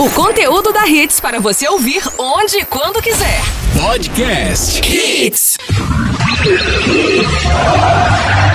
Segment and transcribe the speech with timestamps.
[0.00, 3.40] O conteúdo da Hits para você ouvir onde e quando quiser.
[3.82, 5.58] Podcast Hits.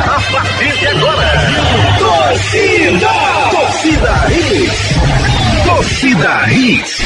[0.06, 1.34] A partir de agora,
[2.00, 3.22] torcida.
[5.84, 7.02] Torcida Hits.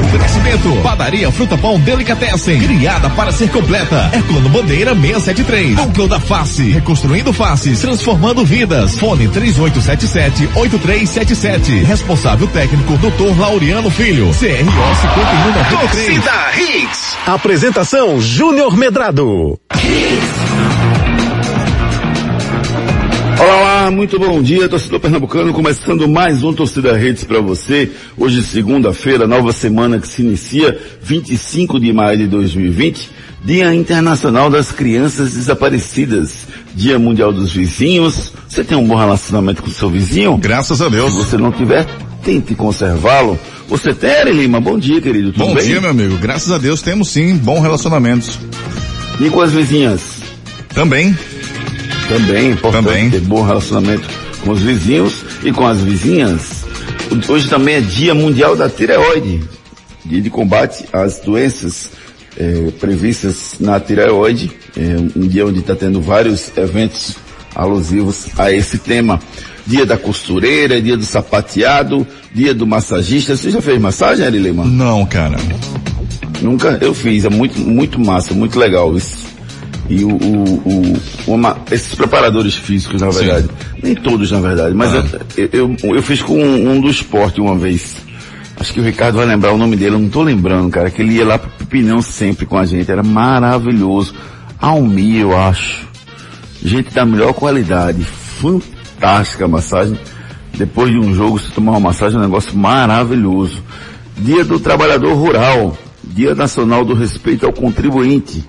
[0.00, 0.82] Oferecimento.
[0.82, 2.58] Padaria Fruta Pão Delicatessen.
[2.58, 4.10] Criada para ser completa.
[4.26, 5.76] Plano Bandeira 673.
[5.76, 6.72] Núcleo da Face.
[6.72, 7.78] Reconstruindo faces.
[7.78, 8.98] Transformando vidas.
[8.98, 11.84] Fone 3877-8377.
[11.84, 13.38] Responsável técnico Dr.
[13.38, 14.26] Laureano Filho.
[14.26, 15.80] CRO 5193.
[15.80, 17.16] Torcida Hits.
[17.26, 19.56] Apresentação Júnior Medrado.
[23.38, 27.88] Olá, muito bom dia, torcedor pernambucano, começando mais um Torcida Redes para você.
[28.16, 33.10] Hoje, segunda-feira, nova semana que se inicia, 25 de maio de 2020,
[33.44, 38.32] Dia Internacional das Crianças Desaparecidas, Dia Mundial dos Vizinhos.
[38.48, 40.36] Você tem um bom relacionamento com o seu vizinho?
[40.36, 41.12] Graças a Deus.
[41.12, 41.86] Se você não tiver,
[42.24, 43.38] tente conservá-lo.
[43.68, 44.60] Você tem, Eri Lima?
[44.60, 45.30] Bom dia, querido.
[45.32, 45.64] Tudo Bom bem?
[45.64, 46.16] dia, meu amigo.
[46.16, 48.36] Graças a Deus temos sim bons relacionamentos.
[49.20, 50.00] E com as vizinhas?
[50.74, 51.16] Também.
[52.08, 53.10] Também, é importante Também.
[53.10, 54.08] ter bom relacionamento
[54.44, 56.64] com os vizinhos e com as vizinhas.
[57.28, 59.42] Hoje também é Dia Mundial da Tireoide,
[60.04, 61.90] dia de combate às doenças
[62.36, 67.16] eh, previstas na tireoide, é um dia onde está tendo vários eventos
[67.54, 69.20] alusivos a esse tema.
[69.66, 73.36] Dia da costureira, dia do sapateado, dia do massagista.
[73.36, 74.64] Você já fez massagem, Ari Lima?
[74.64, 75.36] Não, cara.
[76.40, 79.27] Nunca eu fiz, é muito, muito massa, muito legal isso.
[79.88, 80.62] E o, o,
[81.26, 83.18] o- uma- esses preparadores físicos, na Sim.
[83.24, 83.48] verdade,
[83.82, 85.04] nem todos na verdade, mas Ah.
[85.36, 87.96] eu, eu, eu fiz com um, um do esporte uma vez.
[88.60, 91.00] Acho que o Ricardo vai lembrar o nome dele, eu não tô lembrando, cara, que
[91.00, 94.12] ele ia lá pro Pipinão sempre com a gente, era maravilhoso.
[94.60, 95.86] Almi, eu acho.
[96.62, 99.98] Gente da melhor qualidade, fantástica a massagem.
[100.54, 103.62] Depois de um jogo, se tomar uma massagem, é um negócio maravilhoso.
[104.16, 108.44] Dia do Trabalhador Rural, Dia Nacional do Respeito ao Contribuinte,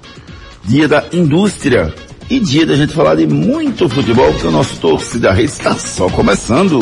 [0.69, 1.91] Dia da Indústria
[2.29, 6.07] e dia da gente falar de muito futebol, porque o nosso torcida rede está só
[6.09, 6.77] começando.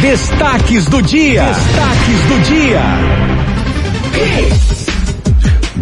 [0.00, 1.42] Destaques do dia.
[1.46, 2.80] Destaques do dia.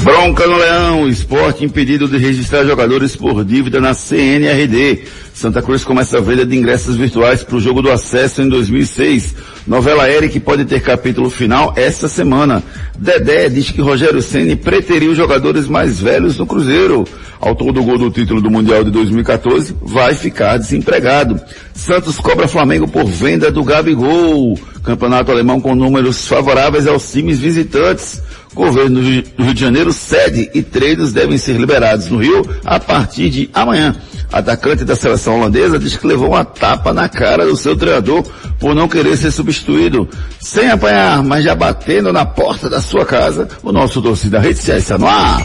[0.02, 5.04] Bronca no Leão, esporte impedido de registrar jogadores por dívida na CNRD.
[5.34, 9.34] Santa Cruz começa a venda de ingressos virtuais para o jogo do acesso em 2006.
[9.66, 12.62] Novela Eric pode ter capítulo final essa semana.
[12.98, 17.04] Dedé diz que Rogério Ceni preteriu os jogadores mais velhos no Cruzeiro.
[17.40, 21.40] Autor do gol do título do Mundial de 2014 vai ficar desempregado.
[21.74, 24.58] Santos cobra Flamengo por venda do Gabigol.
[24.82, 28.20] Campeonato alemão com números favoráveis aos times visitantes.
[28.54, 32.78] Governo do do Rio de Janeiro cede e treinos devem ser liberados no Rio a
[32.78, 33.94] partir de amanhã.
[34.32, 38.22] Atacante da seleção holandesa diz que levou uma tapa na cara do seu treinador
[38.58, 40.08] por não querer ser substituído.
[40.40, 44.96] Sem apanhar, mas já batendo na porta da sua casa, o nosso torcida rede está
[44.96, 45.42] no ar.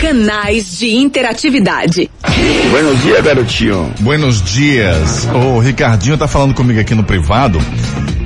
[0.00, 2.08] Canais de interatividade.
[2.70, 3.94] Buenos dias, garotinho.
[4.00, 5.26] Buenos dias.
[5.34, 7.58] O Ricardinho tá falando comigo aqui no privado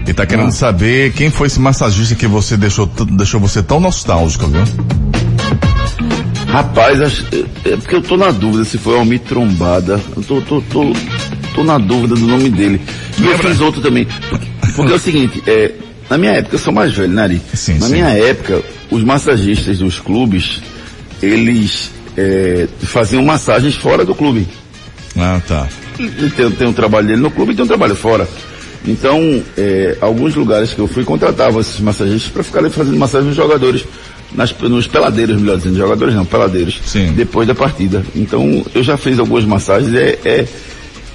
[0.06, 4.46] e tá querendo saber quem foi esse massagista que você deixou, deixou você tão nostálgico,
[4.46, 4.64] viu?
[6.50, 10.00] Rapaz, acho- é é porque eu tô na dúvida se foi Almir Trombada.
[10.16, 10.92] Eu tô, tô, tô,
[11.54, 12.80] tô na dúvida do nome dele.
[13.18, 14.06] E eu fiz outro também.
[14.28, 15.72] Porque, porque é o seguinte, é,
[16.08, 17.42] na minha época, eu sou mais velho, né, Ari?
[17.54, 17.92] Sim, na sim.
[17.92, 20.60] minha época, os massagistas dos clubes,
[21.22, 24.48] eles é, faziam massagens fora do clube.
[25.16, 25.68] Ah, tá.
[26.36, 28.26] Tem, tem um trabalho dele no clube e tem um trabalho fora.
[28.86, 33.36] Então, é, alguns lugares que eu fui contratavam esses massagistas para ficarem fazendo massagem nos
[33.36, 33.84] jogadores,
[34.34, 37.12] nas, nos peladeiros, melhor dizendo, jogadores não, peladeiros, Sim.
[37.12, 38.04] depois da partida.
[38.14, 40.44] Então, eu já fiz algumas massagens, é, é,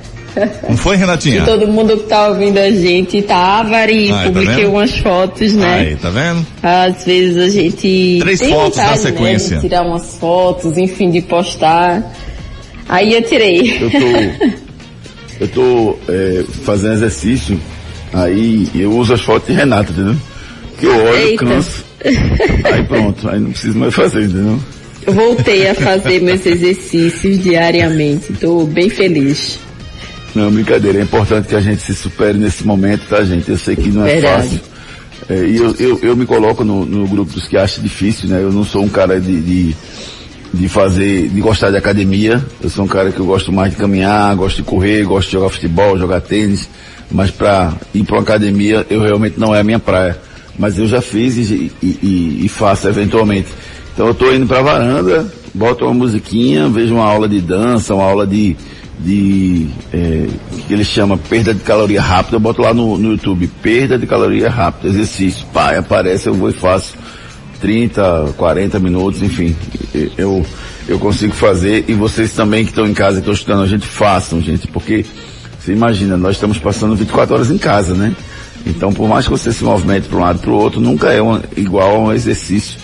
[0.67, 1.41] Não foi, Renatinha?
[1.41, 4.71] E todo mundo que tá ouvindo a gente, tá, Vari, Ai, tá publiquei vendo?
[4.71, 5.75] umas fotos, né?
[5.79, 6.45] Aí, tá vendo?
[6.61, 9.55] Às vezes a gente Três tem fotos na vontade, sequência.
[9.55, 12.13] Né, de tirar umas fotos, enfim, de postar.
[12.87, 13.77] Aí eu tirei.
[13.81, 14.55] Eu tô,
[15.41, 17.59] eu tô é, fazendo exercício,
[18.13, 20.15] aí eu uso as fotos de Renato, entendeu?
[20.79, 21.45] Que eu olho, Eita.
[21.45, 21.85] canso.
[22.05, 24.59] Aí pronto, aí não preciso mais fazer, entendeu?
[25.07, 28.33] Eu voltei a fazer meus exercícios diariamente.
[28.33, 29.59] Tô bem feliz.
[30.35, 33.49] Não, brincadeira, é importante que a gente se supere nesse momento, tá, gente?
[33.49, 34.43] Eu sei que não é Verdade.
[34.49, 34.61] fácil.
[35.29, 38.41] É, e eu, eu, eu me coloco no, no grupo dos que acham difícil, né?
[38.43, 39.75] Eu não sou um cara de, de,
[40.53, 42.45] de fazer, de gostar de academia.
[42.61, 45.33] Eu sou um cara que eu gosto mais de caminhar, gosto de correr, gosto de
[45.33, 46.69] jogar futebol, jogar tênis.
[47.09, 50.17] Mas pra ir pra uma academia, eu realmente não é a minha praia.
[50.59, 53.47] Mas eu já fiz e, e, e- e faço eventualmente.
[53.93, 58.03] Então eu tô indo pra varanda, boto uma musiquinha, vejo uma aula de dança, uma
[58.03, 58.55] aula de,
[58.99, 60.27] de é,
[60.67, 64.07] que ele chama perda de caloria rápida, eu boto lá no, no YouTube, perda de
[64.07, 66.93] caloria rápida, exercício, pai, aparece, eu vou e faço
[67.59, 69.55] 30, 40 minutos, enfim,
[69.93, 70.45] e- eu,
[70.87, 73.85] eu consigo fazer e vocês também que estão em casa, que estão estudando, a gente
[73.85, 75.05] façam, gente, porque
[75.59, 78.13] você imagina, nós estamos passando 24 horas em casa, né?
[78.67, 81.11] Então, por mais que você se movimente para um lado e para o outro, nunca
[81.11, 82.77] é um- igual a um exercício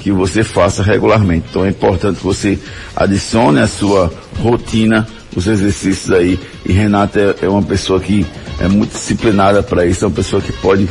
[0.00, 1.46] que você faça regularmente.
[1.50, 2.58] Então é importante que você
[2.96, 5.06] adicione à sua rotina
[5.38, 6.38] os exercícios aí.
[6.66, 8.26] E Renata é, é uma pessoa que
[8.60, 10.88] é muito disciplinada para isso, é uma pessoa que pode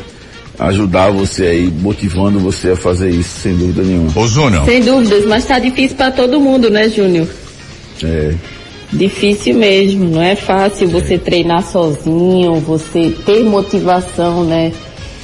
[0.59, 4.11] ajudar você aí, motivando você a fazer isso, sem dúvida nenhuma.
[4.15, 4.65] Ô, Júnior.
[4.65, 7.27] Sem dúvidas, mas tá difícil para todo mundo, né, Júnior?
[8.03, 8.33] É,
[8.91, 14.71] Difícil mesmo, não é fácil você treinar sozinho, você ter motivação, né?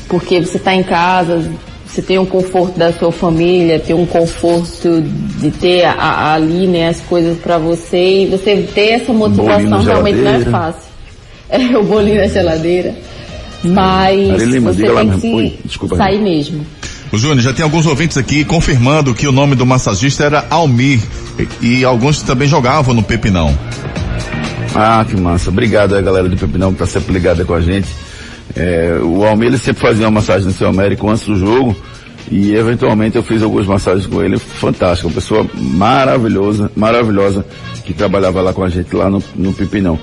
[0.09, 1.49] Porque você está em casa,
[1.93, 5.01] você tem o conforto da sua família, tem um conforto
[5.39, 9.79] de ter a- a- ali, né, as coisas para você e você ter essa motivação
[9.83, 10.81] realmente não é fácil.
[11.49, 12.95] É o bolinho na geladeira.
[13.63, 15.57] Mas Ari Lima, você tem que mesmo.
[15.63, 16.65] desculpa, sair mesmo.
[17.11, 20.99] O Júnior, já tem alguns ouvintes aqui confirmando que o nome do massagista era Almir.
[21.61, 23.55] E, e alguns também jogavam no Pepinão.
[24.75, 25.49] Ah, que massa.
[25.49, 27.87] Obrigado aí, galera do Pepinão, que tá sempre ligada com a gente.
[28.55, 31.75] É, o ele sempre fazia uma massagem no seu Américo antes do jogo.
[32.31, 34.37] E eventualmente eu fiz algumas massagens com ele.
[34.39, 35.07] Fantástico.
[35.09, 37.45] Uma pessoa maravilhosa, maravilhosa,
[37.83, 39.99] que trabalhava lá com a gente lá no, no Pepinão.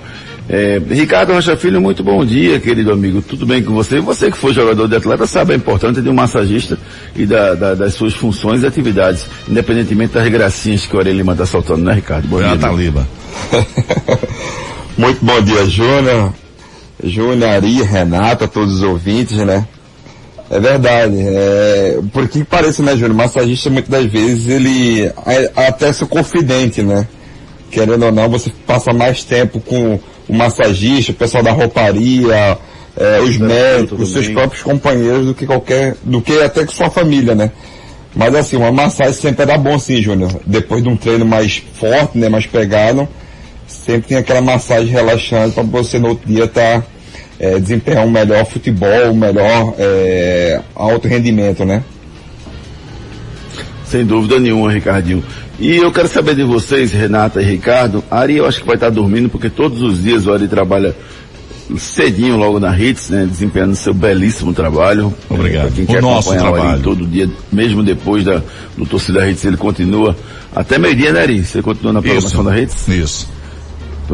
[0.53, 3.23] É, Ricardo Rocha Filho, muito bom dia, querido amigo.
[3.23, 4.01] Tudo bem com você?
[4.01, 6.77] Você que foi jogador de atleta sabe a importância de um massagista
[7.15, 11.33] e da- da- das suas funções e atividades, independentemente das gracinhas que o Aurélio Lima
[11.33, 12.27] está soltando, né, Ricardo?
[12.27, 12.59] Bom Foi a dia.
[12.59, 13.07] Taliba.
[14.99, 16.33] Muito bom dia, Júnior.
[17.03, 19.67] Júnior, Ari, Renata, todos os ouvintes, né?
[20.51, 21.15] É verdade.
[21.17, 23.15] É, por que parece, né, Júnior?
[23.15, 27.07] Massagista muitas das vezes ele é até seu confidente, né?
[27.71, 29.99] Querendo ou não, você passa mais tempo com
[30.29, 32.59] o massagista, o pessoal da rouparia,
[32.97, 34.35] é, os médicos, os seus também.
[34.35, 37.53] próprios companheiros do que qualquer, do que até com sua família, né?
[38.15, 40.33] Mas assim, uma massagem sempre dá bom sim, Júnior.
[40.45, 43.09] Depois de um treino mais forte, né, mais pegado,
[43.91, 46.85] sempre tem aquela massagem relaxante para você no outro dia estar
[47.61, 51.83] desempenhar um melhor futebol, um melhor é, alto rendimento, né?
[53.85, 55.25] Sem dúvida nenhuma, Ricardinho.
[55.59, 58.05] E eu quero saber de vocês, Renata e Ricardo.
[58.11, 60.95] A Ari eu acho que vai estar dormindo, porque todos os dias o Ari trabalha
[61.79, 63.27] cedinho logo na Hits, né?
[63.27, 65.13] Desempenhando seu belíssimo trabalho.
[65.29, 65.73] Obrigado.
[65.79, 66.75] É, O quer nosso acompanhar o trabalho.
[66.75, 68.43] Ari todo dia, mesmo depois da,
[68.77, 70.17] do Torcida Hits, ele continua
[70.55, 71.45] até meio-dia, né, Ari?
[71.45, 72.87] Você continua na programação da Hits?
[72.89, 73.40] Isso.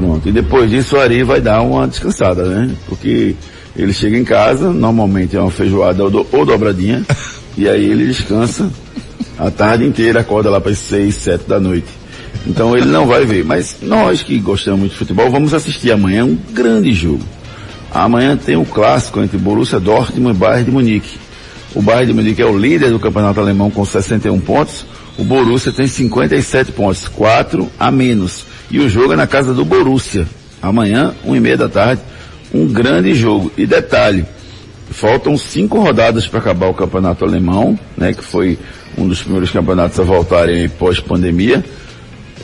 [0.00, 0.28] Pronto.
[0.28, 2.70] E depois disso o Ari vai dar uma descansada, né?
[2.86, 3.34] Porque
[3.74, 7.02] ele chega em casa, normalmente é uma feijoada ou, do- ou dobradinha,
[7.56, 8.70] e aí ele descansa
[9.38, 11.86] a tarde inteira, acorda lá para as seis, sete da noite.
[12.46, 13.42] Então ele não vai ver.
[13.42, 17.22] Mas nós que gostamos muito de futebol, vamos assistir amanhã um grande jogo.
[17.90, 21.18] Amanhã tem um clássico entre Borussia Dortmund e Bayern de Munique.
[21.74, 24.84] O Bayern de Munique é o líder do campeonato alemão com 61 pontos.
[25.16, 28.44] O Borussia tem 57 pontos, 4 a menos.
[28.70, 30.26] E o jogo é na casa do Borussia.
[30.60, 32.02] Amanhã, 1 e meia da tarde,
[32.52, 33.52] um grande jogo.
[33.56, 34.24] E detalhe,
[34.90, 38.58] faltam cinco rodadas para acabar o campeonato alemão, né, que foi
[38.96, 41.64] um dos primeiros campeonatos a voltarem pós-pandemia.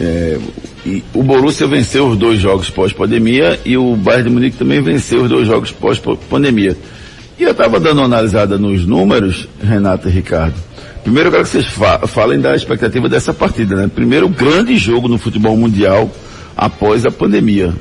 [0.01, 0.39] É,
[0.85, 5.23] e o Borussia venceu os dois jogos pós-pandemia e o Bayern de Munique também venceu
[5.23, 6.77] os dois jogos pós-pandemia.
[7.39, 10.55] E eu estava dando uma analisada nos números, Renato e Ricardo.
[11.03, 13.91] Primeiro eu quero que vocês fa- falem da expectativa dessa partida, né?
[13.93, 16.11] Primeiro, grande jogo no futebol mundial
[16.57, 17.75] após a pandemia.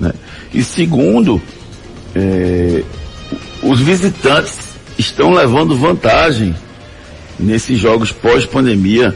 [0.00, 0.12] Né?
[0.52, 1.40] E segundo,
[2.14, 2.82] é,
[3.62, 4.58] os visitantes
[4.98, 6.54] estão levando vantagem
[7.38, 9.14] nesses jogos pós-pandemia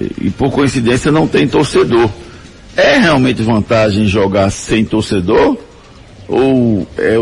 [0.00, 2.10] e, e por coincidência não tem torcedor.
[2.76, 5.56] É realmente vantagem jogar sem torcedor?
[6.32, 7.16] Ou é,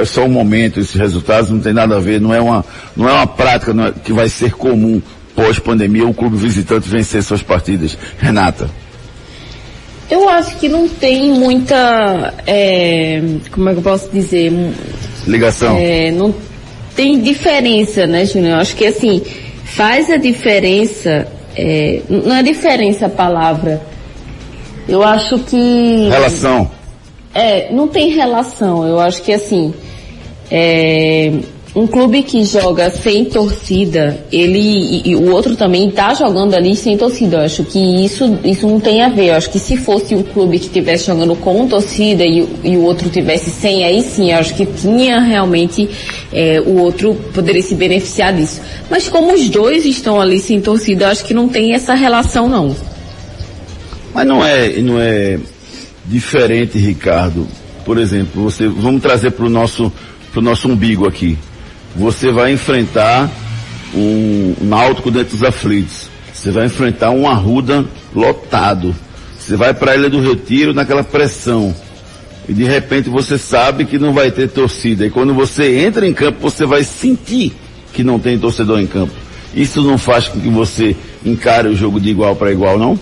[0.00, 2.62] é só um momento esses resultados, não tem nada a ver, não é uma,
[2.94, 5.00] não é uma prática é, que vai ser comum
[5.34, 7.96] pós-pandemia o clube visitante vencer suas partidas.
[8.18, 8.68] Renata.
[10.10, 14.52] Eu acho que não tem muita, é, como é que eu posso dizer?
[15.26, 15.78] Ligação.
[15.78, 16.34] É, não
[16.94, 18.50] tem diferença, né, Júnior?
[18.52, 19.22] Eu acho que assim,
[19.64, 23.80] faz a diferença, é, não é diferença a palavra.
[24.86, 26.08] Eu acho que.
[26.10, 26.70] Relação.
[27.34, 28.86] É, não tem relação.
[28.86, 29.72] Eu acho que assim,
[30.50, 31.32] é,
[31.74, 36.76] um clube que joga sem torcida, ele e, e, o outro também tá jogando ali
[36.76, 37.38] sem torcida.
[37.38, 39.28] Eu acho que isso, isso não tem a ver.
[39.28, 42.82] Eu acho que se fosse um clube que estivesse jogando com torcida e, e, o
[42.82, 45.88] outro tivesse sem, aí sim, eu acho que tinha realmente
[46.30, 48.60] é, o outro poderia se beneficiar disso.
[48.90, 52.50] Mas como os dois estão ali sem torcida, eu acho que não tem essa relação
[52.50, 52.76] não.
[54.12, 55.38] Mas não é, não é
[56.04, 57.46] diferente, Ricardo.
[57.84, 59.92] Por exemplo, você, vamos trazer para o nosso,
[60.32, 61.38] pro nosso umbigo aqui
[61.94, 63.30] você vai enfrentar
[63.94, 66.08] um náutico dentro dos aflitos.
[66.32, 68.94] Você vai enfrentar um arruda lotado.
[69.38, 71.74] Você vai para a Ilha do Retiro naquela pressão.
[72.48, 75.06] E de repente você sabe que não vai ter torcida.
[75.06, 77.52] E quando você entra em campo, você vai sentir
[77.92, 79.12] que não tem torcedor em campo.
[79.54, 82.98] Isso não faz com que você encare o jogo de igual para igual, não?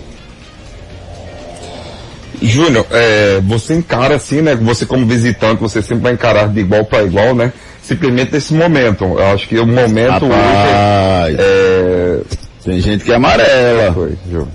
[2.42, 4.54] Júnior, é, você encara assim, né?
[4.54, 7.52] Você como visitante, você sempre vai encarar de igual para igual, né?
[7.90, 9.04] simplesmente nesse momento.
[9.04, 12.20] Eu acho que o momento Rapaz, hoje é,
[12.64, 13.92] Tem gente que é amarela.
[13.92, 14.48] Foi, Júnior.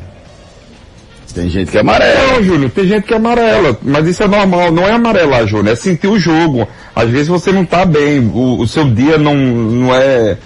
[1.33, 2.33] Tem gente que é amarela.
[2.33, 3.77] Não, Júnior, tem gente que é amarela.
[3.81, 6.65] Mas isso é normal, não é amarelar, Júnior, é sentir o jogo.
[6.95, 10.37] Às vezes você não tá bem, o, o seu dia não, não é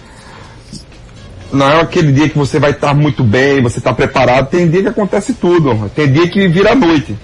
[1.52, 4.50] não é aquele dia que você vai estar muito bem, você está preparado.
[4.50, 5.92] Tem dia que acontece tudo.
[5.96, 7.16] Tem dia que vira noite.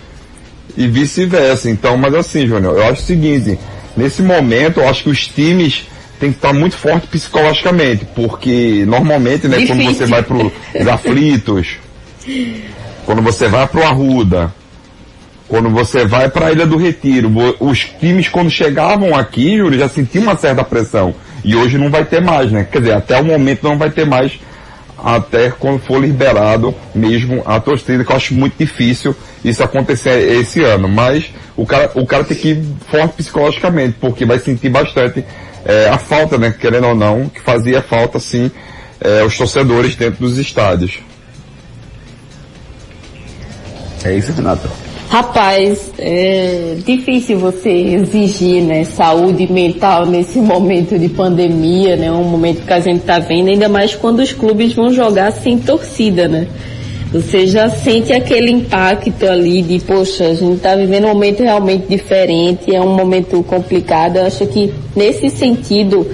[0.77, 1.69] E vice-versa.
[1.69, 3.57] Então, mas assim, Júnior, eu acho o seguinte,
[3.95, 5.87] Nesse momento, eu acho que os times
[6.19, 11.77] têm que estar muito forte psicologicamente, porque normalmente, né, quando você vai para os aflitos,
[13.05, 14.53] quando você vai para o Arruda,
[15.47, 19.87] quando você vai para a Ilha do Retiro, os times quando chegavam aqui, Júlio, já
[19.87, 21.15] sentiam uma certa pressão.
[21.43, 22.67] E hoje não vai ter mais, né?
[22.69, 24.33] Quer dizer, até o momento não vai ter mais,
[25.05, 30.63] até quando for liberado mesmo a torcida, que eu acho muito difícil isso acontecer esse
[30.63, 30.89] ano.
[30.89, 35.23] Mas o cara, o cara tem que ir forte psicologicamente, porque vai sentir bastante
[35.63, 38.49] é, a falta, né, querendo ou não, que fazia falta, sim,
[38.99, 40.99] é, os torcedores dentro dos estádios.
[44.03, 44.69] É isso, Renata.
[45.09, 52.65] Rapaz, é difícil você exigir, né, saúde mental nesse momento de pandemia, né, um momento
[52.65, 56.47] que a gente está vendo, ainda mais quando os clubes vão jogar sem torcida, né?
[57.13, 61.87] Você já sente aquele impacto ali de, poxa, a gente está vivendo um momento realmente
[61.87, 64.17] diferente, é um momento complicado.
[64.17, 66.05] Eu acho que nesse sentido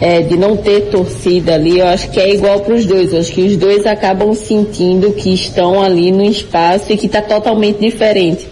[0.00, 3.12] é, de não ter torcida ali, eu acho que é igual para os dois.
[3.12, 7.20] Eu acho que os dois acabam sentindo que estão ali no espaço e que está
[7.20, 8.46] totalmente diferente.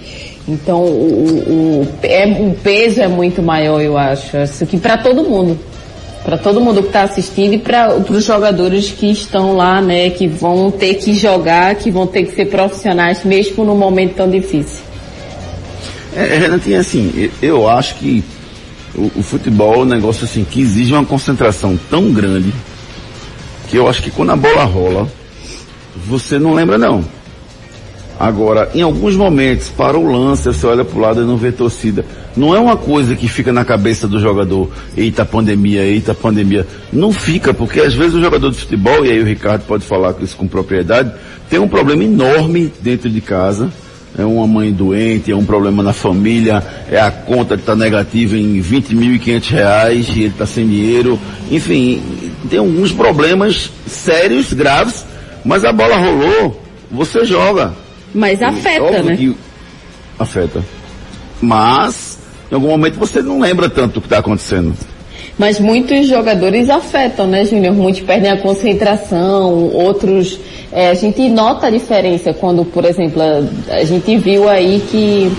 [0.48, 4.36] Então o, o, é, o peso é muito maior, eu acho.
[4.36, 5.58] Isso que para todo mundo
[6.26, 10.26] para todo mundo que está assistindo e para os jogadores que estão lá, né, que
[10.26, 14.82] vão ter que jogar, que vão ter que ser profissionais mesmo num momento tão difícil.
[16.16, 18.24] É, Renatinha, assim, eu acho que
[18.96, 22.52] o, o, futebol é um negócio assim que exige uma concentração tão grande
[23.68, 25.08] que eu acho que quando a bola rola,
[26.06, 27.04] você não lembra não.
[28.18, 31.52] Agora, em alguns momentos, para o lance, você olha para o lado e não vê
[31.52, 32.04] torcida.
[32.34, 36.66] Não é uma coisa que fica na cabeça do jogador, eita pandemia, eita pandemia.
[36.90, 40.14] Não fica, porque às vezes o jogador de futebol, e aí o Ricardo pode falar
[40.22, 41.12] isso com propriedade,
[41.50, 43.70] tem um problema enorme dentro de casa.
[44.18, 48.36] É uma mãe doente, é um problema na família, é a conta que está negativa
[48.36, 51.18] em 20.500 reais e ele está sem dinheiro.
[51.50, 52.02] Enfim,
[52.48, 55.04] tem alguns problemas sérios, graves,
[55.44, 57.74] mas a bola rolou, você joga
[58.16, 59.34] mas afeta, né?
[60.18, 60.64] Afeta.
[61.40, 62.18] Mas,
[62.50, 64.74] em algum momento você não lembra tanto do que está acontecendo.
[65.38, 67.74] Mas muitos jogadores afetam, né, Júnior?
[67.74, 70.38] Muitos perdem a concentração, outros.
[70.72, 75.30] É, a gente nota a diferença quando, por exemplo, a, a gente viu aí que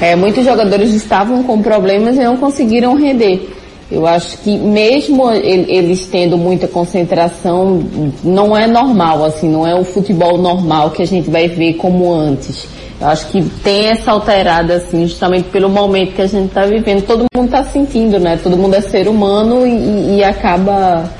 [0.00, 3.48] é, muitos jogadores estavam com problemas e não conseguiram render.
[3.90, 7.84] Eu acho que mesmo eles tendo muita concentração,
[8.24, 12.10] não é normal, assim, não é o futebol normal que a gente vai ver como
[12.10, 12.66] antes.
[13.02, 17.04] Acho que tem essa alterada, assim, justamente pelo momento que a gente está vivendo.
[17.04, 18.38] Todo mundo está sentindo, né?
[18.40, 21.10] Todo mundo é ser humano e, e acaba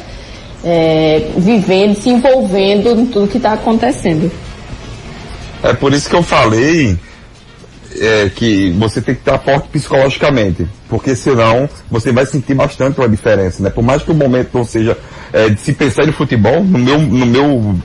[0.64, 4.30] é, vivendo, se envolvendo em tudo que está acontecendo.
[5.62, 6.96] É por isso que eu falei
[8.00, 13.08] é, que você tem que estar forte psicologicamente, porque senão você vai sentir bastante uma
[13.08, 13.70] diferença, né?
[13.70, 14.96] Por mais que o momento não seja
[15.32, 17.76] é, de se pensar em futebol, no meu, no meu,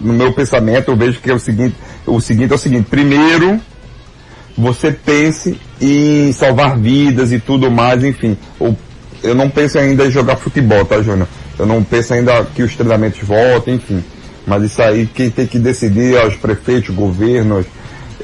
[0.00, 3.60] no meu pensamento eu vejo que é o seguinte, o seguinte é o seguinte, primeiro
[4.56, 8.36] você pense em salvar vidas e tudo mais, enfim.
[9.22, 11.28] eu não penso ainda em jogar futebol, tá, Júnior?
[11.58, 14.02] Eu não penso ainda que os treinamentos voltem, enfim.
[14.46, 17.66] Mas isso aí quem tem que decidir é os prefeitos, governos,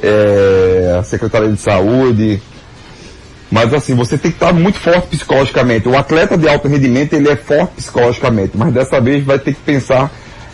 [0.02, 2.40] é, a Secretaria de Saúde.
[3.50, 5.88] Mas assim, você tem que estar muito forte psicologicamente.
[5.88, 9.60] O atleta de alto rendimento, ele é forte psicologicamente, mas dessa vez vai ter que
[9.60, 10.10] pensar,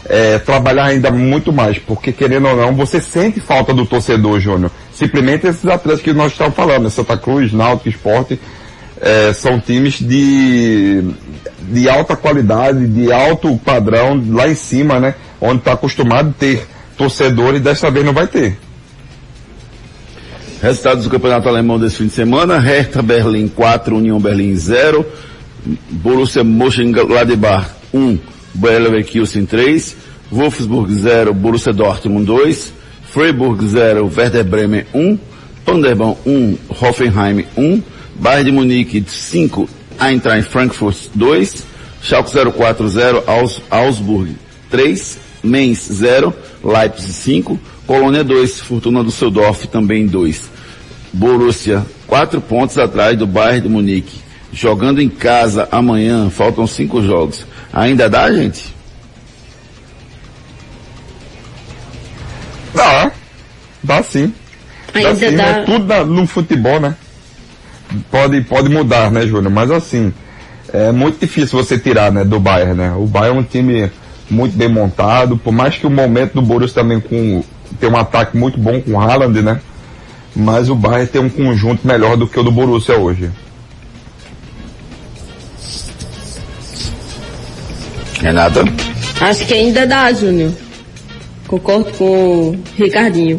[0.08, 4.70] é, trabalhar ainda muito mais, porque querendo ou não, você sente falta do torcedor, Júnior.
[4.94, 6.90] Simplesmente esses atletas que nós estamos falando, né?
[6.90, 8.40] Santa Cruz, Náutico, Esporte,
[8.98, 11.04] é, são times de,
[11.68, 15.14] de alta qualidade, de alto padrão, lá em cima, né?
[15.38, 18.56] Onde está acostumado a ter torcedor e dessa vez não vai ter.
[20.66, 25.06] Resultados do Campeonato Alemão desse fim de semana, Hertha Berlim 4, União Berlim 0,
[25.92, 28.18] Borussia Mönchengladbach 1,
[28.52, 29.94] Bayer Leverkusen 3,
[30.28, 32.72] Wolfsburg 0, Borussia Dortmund 2,
[33.04, 35.20] Freiburg 0, Werder Bremen 1,
[35.64, 37.82] Paderborn 1, Hoffenheim 1,
[38.16, 39.68] Bayern de Munique 5,
[40.00, 41.48] Eintracht Frankfurt 2,
[42.02, 44.30] Schalke 040 0, Aus, Augsburg
[44.72, 44.96] 3,
[45.44, 47.56] Mainz 0, Leipzig 5,
[47.86, 50.55] Colônia 2, Fortuna do Seudorf também 2.
[51.16, 54.20] Borussia 4 pontos atrás do Bayern de Munique.
[54.52, 57.46] Jogando em casa amanhã, faltam 5 jogos.
[57.72, 58.74] Ainda dá, gente?
[62.74, 63.10] Dá.
[63.82, 64.32] Dá sim.
[64.94, 65.62] Ainda dá sim, dá.
[65.64, 66.94] Tudo no futebol, né?
[68.10, 69.52] pode, pode mudar, né, Júnior?
[69.52, 70.12] Mas assim,
[70.72, 72.94] é muito difícil você tirar, né, do Bayern, né?
[72.96, 73.90] O Bayern é um time
[74.28, 77.42] muito bem montado, por mais que o momento do Borussia também com,
[77.78, 79.60] tem um ataque muito bom com o Haaland, né?
[80.36, 83.30] Mas o Bayern tem um conjunto melhor do que o do Borussia hoje.
[88.20, 88.62] Renata?
[89.18, 90.52] Acho que ainda dá, Júnior.
[91.46, 93.38] Concordo com o Ricardinho.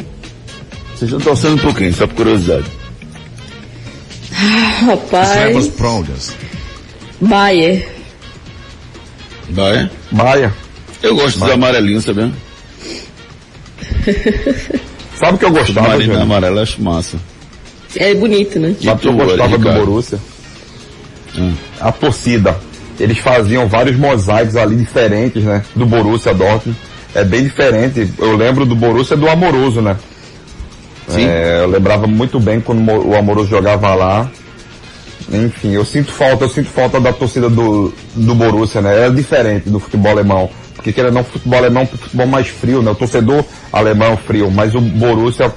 [0.96, 1.92] Vocês estão torcendo por quem?
[1.92, 2.66] Só por curiosidade.
[4.32, 5.68] Rapaz.
[5.68, 6.34] Prongas.
[7.22, 7.88] Bayer.
[9.52, 9.90] Vai?
[10.12, 10.52] Baia.
[11.04, 12.34] Eu gosto dos amarelinhos, sabendo?
[15.18, 17.18] Sabe o que eu gostava, Marina amarela, acho massa.
[17.96, 18.76] É bonito, né?
[18.82, 19.74] Sabe o que eu gostava do?
[19.74, 20.20] Borussia?
[21.38, 21.54] Hum.
[21.80, 22.58] A torcida.
[23.00, 25.64] Eles faziam vários mosaicos ali diferentes, né?
[25.76, 26.78] Do Borussia Dortmund.
[27.16, 28.12] É bem diferente.
[28.18, 29.98] Eu lembro do Borussia do Amoroso, né?
[31.08, 31.26] Sim.
[31.28, 34.30] É, eu lembrava muito bem quando o Amoroso jogava lá.
[35.32, 39.08] Enfim, eu sinto falta, eu sinto falta da torcida do, do Borussia, né?
[39.08, 40.50] É diferente do futebol alemão.
[40.88, 42.92] Porque querendo ou não, futebol alemão é um futebol mais frio, né?
[42.92, 45.54] O torcedor alemão é frio, mas o Borussia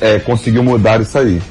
[0.00, 1.42] é, conseguiu mudar isso aí.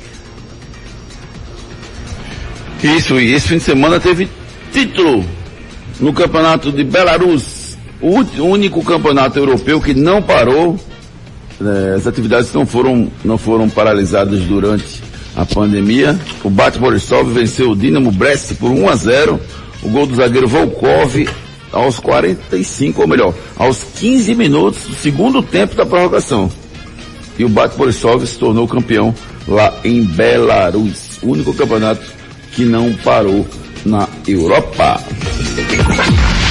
[2.81, 4.29] Isso, e esse fim de semana teve
[4.71, 5.25] título
[5.99, 7.75] no campeonato de Belarus.
[7.99, 10.79] O único campeonato europeu que não parou.
[11.59, 15.03] eh, as atividades não foram, não foram paralisadas durante
[15.35, 16.17] a pandemia.
[16.45, 19.39] O Bat Borisov venceu o Dinamo Brest por 1 a 0.
[19.83, 21.27] O gol do zagueiro Volkov
[21.71, 26.51] aos 45, ou melhor, aos 15 minutos do segundo tempo da prorrogação.
[27.37, 29.13] E o Bat Borisov se tornou campeão
[29.47, 31.17] lá em Belarus.
[31.21, 32.01] O único campeonato
[32.51, 33.47] que não parou
[33.85, 35.01] na Europa.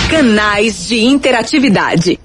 [0.09, 2.19] Canais de interatividade.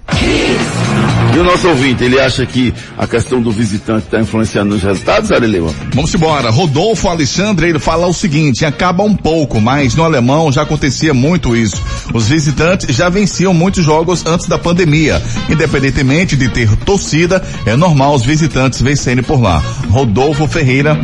[1.36, 5.34] E o nosso ouvinte, ele acha que a questão do visitante está influenciando nos resultados,
[5.34, 5.69] Arilema?
[5.93, 6.50] Vamos embora.
[6.50, 11.54] Rodolfo Alexandre, ele fala o seguinte, acaba um pouco, mas no alemão já acontecia muito
[11.54, 11.76] isso.
[12.13, 15.21] Os visitantes já venciam muitos jogos antes da pandemia.
[15.50, 19.62] Independentemente de ter torcida, é normal os visitantes vencerem por lá.
[19.89, 20.98] Rodolfo Ferreira,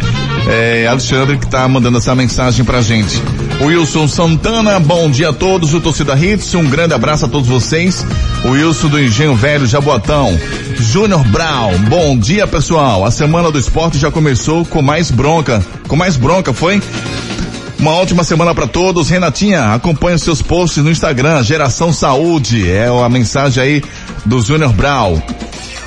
[0.47, 3.21] é, Alexandre que tá mandando essa mensagem pra gente.
[3.65, 8.03] Wilson Santana, bom dia a todos, o Torcida Hits, um grande abraço a todos vocês.
[8.43, 10.37] O Wilson do Engenho Velho Jaboatão.
[10.79, 13.05] Júnior Brown, bom dia pessoal.
[13.05, 15.63] A semana do esporte já começou com mais bronca.
[15.87, 16.81] Com mais bronca, foi?
[17.77, 19.09] Uma ótima semana para todos.
[19.09, 22.67] Renatinha, acompanhe os seus posts no Instagram, Geração Saúde.
[22.67, 23.83] É a mensagem aí
[24.25, 25.21] do Júnior Brown.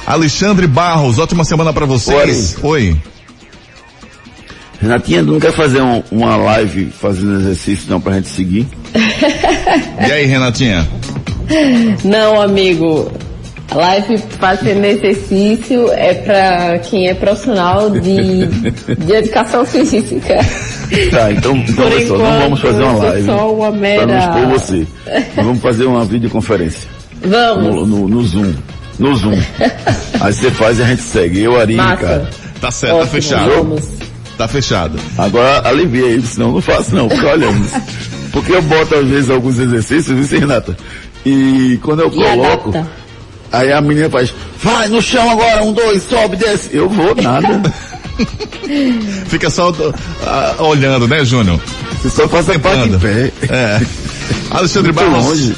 [0.07, 2.57] Alexandre Barros, ótima semana para vocês.
[2.63, 2.97] Oi.
[4.85, 8.67] Renatinha, não quer fazer um- uma live fazendo exercício não pra gente seguir?
[10.07, 10.87] E aí, Renatinha?
[12.05, 13.11] Não, amigo.
[13.75, 20.37] Live fazendo exercício é para quem é profissional de, de educação física.
[21.11, 24.47] Tá, então, então pessoal, não vamos fazer uma live só uma para mera- não expor
[24.61, 24.87] você.
[25.35, 26.89] Nós vamos fazer uma videoconferência
[27.25, 27.89] no, Vamos.
[27.89, 28.53] no, no Zoom.
[28.99, 29.39] No Zoom.
[30.21, 31.41] Aí você faz e a gente segue.
[31.43, 31.95] Eu, Ari Massa.
[31.97, 32.29] Ricardo.
[32.61, 33.51] Tá certo, tá Ótimo, fechado.
[33.51, 33.89] Vamos.
[34.37, 34.99] Tá fechado.
[35.17, 37.69] Agora alivia aí, senão não faço não, fica olhando.
[38.33, 40.77] Porque eu boto às vezes alguns exercícios, viu, Renata?
[41.25, 42.73] E quando eu coloco,
[43.53, 46.71] aí a menina faz, vai no chão agora, um, dois, sobe, desce.
[46.73, 47.63] Eu vou, nada.
[49.27, 49.73] Fica só
[50.27, 51.61] ah, olhando, né, Júnior?
[52.03, 53.33] Você só faz a parte em pé.
[53.49, 53.81] É.
[54.51, 55.27] Alexandre Muito Barros.
[55.27, 55.57] longe.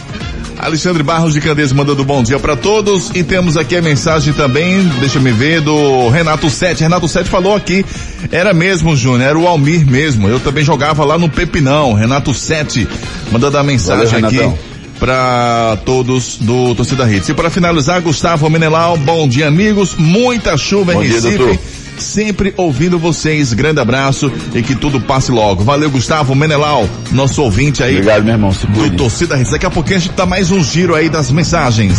[0.58, 4.82] Alexandre Barros de Candeias mandando bom dia para todos e temos aqui a mensagem também,
[5.00, 6.82] deixa eu me ver, do Renato Sete.
[6.82, 7.84] Renato Sete falou aqui,
[8.30, 10.28] era mesmo, Júnior, era o Almir mesmo.
[10.28, 11.92] Eu também jogava lá no Pepinão.
[11.92, 12.88] Renato Sete
[13.30, 14.58] mandando a mensagem Valeu, aqui
[14.98, 17.28] para todos do Torcida Hits.
[17.28, 21.38] E para finalizar, Gustavo Menelau, bom dia amigos, muita chuva Bom em dia, Recife.
[21.38, 21.58] doutor.
[21.98, 25.64] Sempre ouvindo vocês, grande abraço e que tudo passe logo.
[25.64, 28.52] Valeu, Gustavo Menelau, nosso ouvinte aí Obrigado, meu irmão.
[28.52, 28.96] Se do.
[28.96, 29.50] Torcida Hits.
[29.50, 31.98] Daqui a pouquinho a gente dá mais um giro aí das mensagens.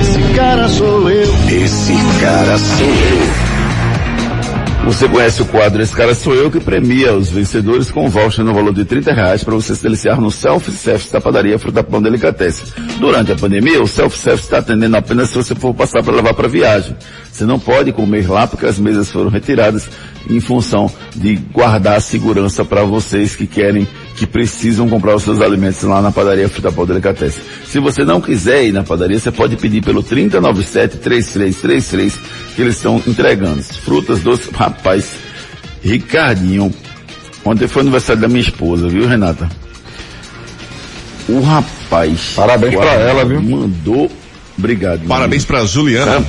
[0.00, 1.34] Esse cara sou eu.
[1.48, 3.51] Esse cara sou eu.
[4.84, 8.44] Você conhece o quadro Esse Cara Sou Eu, que premia os vencedores com um voucher
[8.44, 12.02] no valor de 30 reais para você se deliciar no Self-Service da padaria Fruta Pão
[12.02, 12.66] Delicatessen.
[12.98, 16.48] Durante a pandemia, o Self-Service está atendendo apenas se você for passar para levar para
[16.48, 16.96] viagem.
[17.30, 19.88] Você não pode comer lá porque as mesas foram retiradas
[20.28, 23.86] em função de guardar a segurança para vocês que querem,
[24.22, 27.42] que precisam comprar os seus alimentos lá na padaria Fruta Pão Delicatessen.
[27.66, 32.12] Se você não quiser ir na padaria, você pode pedir pelo 3097-3333
[32.54, 33.60] que eles estão entregando.
[33.64, 35.14] Frutas, doces, rapaz,
[35.82, 36.72] Ricardinho,
[37.44, 39.50] ontem foi aniversário da minha esposa, viu Renata?
[41.28, 42.34] O rapaz.
[42.36, 43.42] Parabéns pra ela, viu?
[43.42, 44.08] Mandou,
[44.56, 45.04] obrigado.
[45.08, 46.12] Parabéns pra Juliana.
[46.12, 46.24] Cara,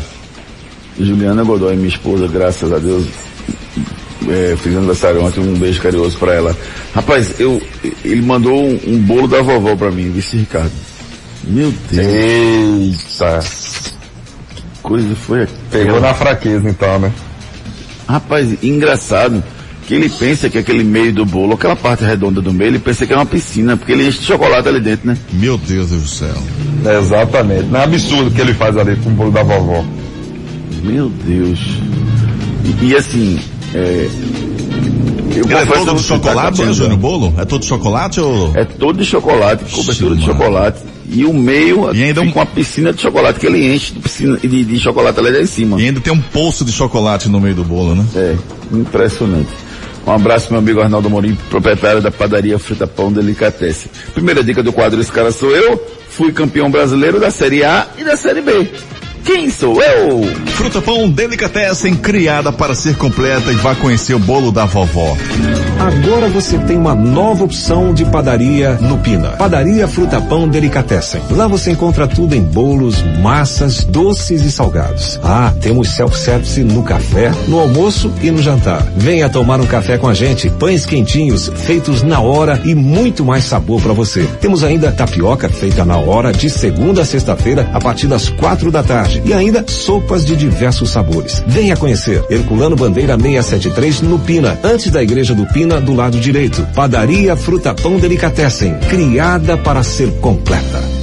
[0.99, 3.05] Juliana Godoy, minha esposa, graças a Deus,
[4.29, 6.55] é, fiz aniversário ontem, um beijo carinhoso pra ela.
[6.93, 7.61] Rapaz, eu,
[8.03, 10.71] ele mandou um, um bolo da vovó pra mim, vice Ricardo.
[11.45, 13.39] Meu Deus, Eita.
[14.81, 16.07] coisa foi Pegou aquela.
[16.07, 17.11] na fraqueza então, né?
[18.07, 19.43] Rapaz, engraçado
[19.85, 23.05] que ele pensa que aquele meio do bolo, aquela parte redonda do meio, ele pensa
[23.05, 25.17] que é uma piscina, porque ele enche de chocolate ali dentro, né?
[25.33, 26.33] Meu Deus do céu.
[26.99, 27.63] Exatamente.
[27.65, 29.83] Não é absurdo o que ele faz ali com o bolo da vovó.
[30.83, 31.59] Meu Deus.
[32.81, 33.37] E, e assim,
[33.73, 34.09] é,
[35.35, 36.97] eu Ele é a todo tá chocolate, Júnior?
[36.97, 37.33] Bolo?
[37.37, 38.51] É todo de chocolate ou...
[38.55, 40.33] É todo de chocolate, cobertura de mano.
[40.33, 40.79] chocolate.
[41.09, 43.99] E o meio E ainda um- fica uma piscina de chocolate que ele enche de,
[43.99, 45.79] piscina, de, de chocolate ali em cima.
[45.81, 48.05] E ainda tem um poço de chocolate no meio do bolo, né?
[48.15, 48.35] É,
[48.71, 49.49] impressionante.
[50.05, 53.89] Um abraço, meu amigo Arnaldo Morim, proprietário da padaria Frita Pão Delicatessen.
[54.13, 55.81] Primeira dica do quadro Esse Cara Sou Eu.
[56.09, 58.69] Fui campeão brasileiro da Série A e da Série B.
[59.25, 60.21] Quem sou eu?
[60.47, 65.15] Fruta Pão Delicatessen, criada para ser completa e vá conhecer o bolo da vovó.
[65.79, 69.29] Agora você tem uma nova opção de padaria no Pina.
[69.31, 71.21] Padaria Fruta Pão Delicatessen.
[71.31, 75.19] Lá você encontra tudo em bolos, massas, doces e salgados.
[75.23, 78.83] Ah, temos self-service no café, no almoço e no jantar.
[78.95, 80.49] Venha tomar um café com a gente.
[80.49, 84.23] Pães quentinhos, feitos na hora e muito mais sabor para você.
[84.39, 88.83] Temos ainda tapioca feita na hora de segunda a sexta-feira a partir das quatro da
[88.83, 89.12] tarde.
[89.25, 91.43] E ainda sopas de diversos sabores.
[91.47, 92.23] Venha conhecer.
[92.29, 96.65] Herculano Bandeira 673 no Pina, antes da igreja do Pina, do lado direito.
[96.73, 101.02] Padaria Fruta Pão Delicatessen, criada para ser completa.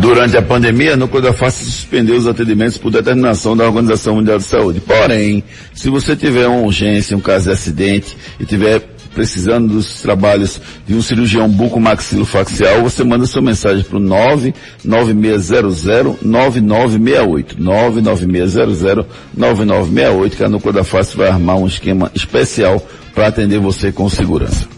[0.00, 4.44] Durante a pandemia, a Núcleo Face suspendeu os atendimentos por determinação da Organização Mundial de
[4.44, 4.80] Saúde.
[4.80, 5.42] Porém,
[5.74, 8.80] se você tiver uma urgência, um caso de acidente e tiver
[9.18, 14.00] precisando dos trabalhos de um cirurgião bucomaxilofacial, você manda sua mensagem para o
[14.86, 17.56] 99600-9968.
[19.36, 22.80] 99600-9968, que a Núcleo da Face vai armar um esquema especial
[23.12, 24.68] para atender você com segurança.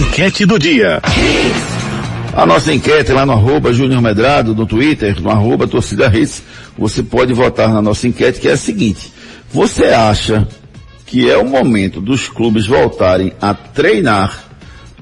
[0.00, 1.00] Enquete do dia.
[2.34, 6.42] A nossa enquete lá no arroba Júnior Medrado, no Twitter, no arroba Torcida Hits.
[6.76, 9.12] você pode votar na nossa enquete, que é a seguinte.
[9.52, 10.48] Você acha
[11.10, 14.44] que é o momento dos clubes voltarem a treinar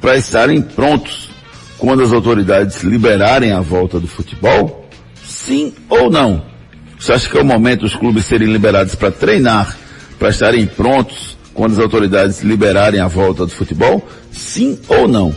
[0.00, 1.28] para estarem prontos
[1.76, 4.88] quando as autoridades liberarem a volta do futebol?
[5.22, 6.42] Sim ou não?
[6.98, 9.76] Você acha que é o momento dos clubes serem liberados para treinar,
[10.18, 14.02] para estarem prontos quando as autoridades liberarem a volta do futebol?
[14.32, 15.34] Sim ou não?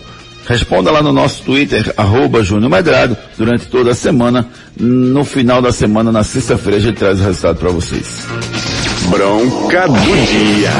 [0.47, 4.47] Responda lá no nosso Twitter, arroba Júnior Medrado, durante toda a semana.
[4.79, 8.25] No final da semana, na sexta-feira, a gente traz o resultado para vocês.
[9.09, 10.71] Bronca do dia.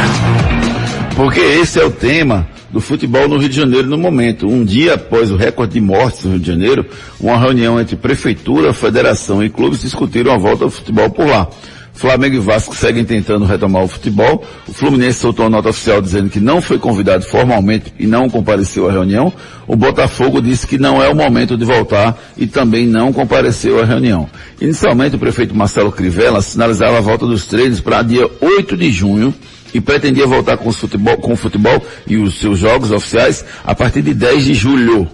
[1.16, 4.48] Porque esse é o tema do futebol no Rio de Janeiro no momento.
[4.48, 6.86] Um dia após o recorde de mortes no Rio de Janeiro,
[7.20, 11.50] uma reunião entre prefeitura, federação e clubes discutiram a volta do futebol por lá.
[11.94, 14.44] Flamengo e Vasco seguem tentando retomar o futebol.
[14.68, 18.90] O Fluminense soltou uma nota oficial dizendo que não foi convidado formalmente e não compareceu
[18.90, 19.32] à reunião.
[19.68, 23.86] O Botafogo disse que não é o momento de voltar e também não compareceu à
[23.86, 24.30] reunião.
[24.60, 29.34] Inicialmente, o prefeito Marcelo Crivella sinalizava a volta dos treinos para dia 8 de junho
[29.74, 34.02] e pretendia voltar com, futebol, com o futebol e os seus jogos oficiais a partir
[34.02, 35.08] de 10 de julho.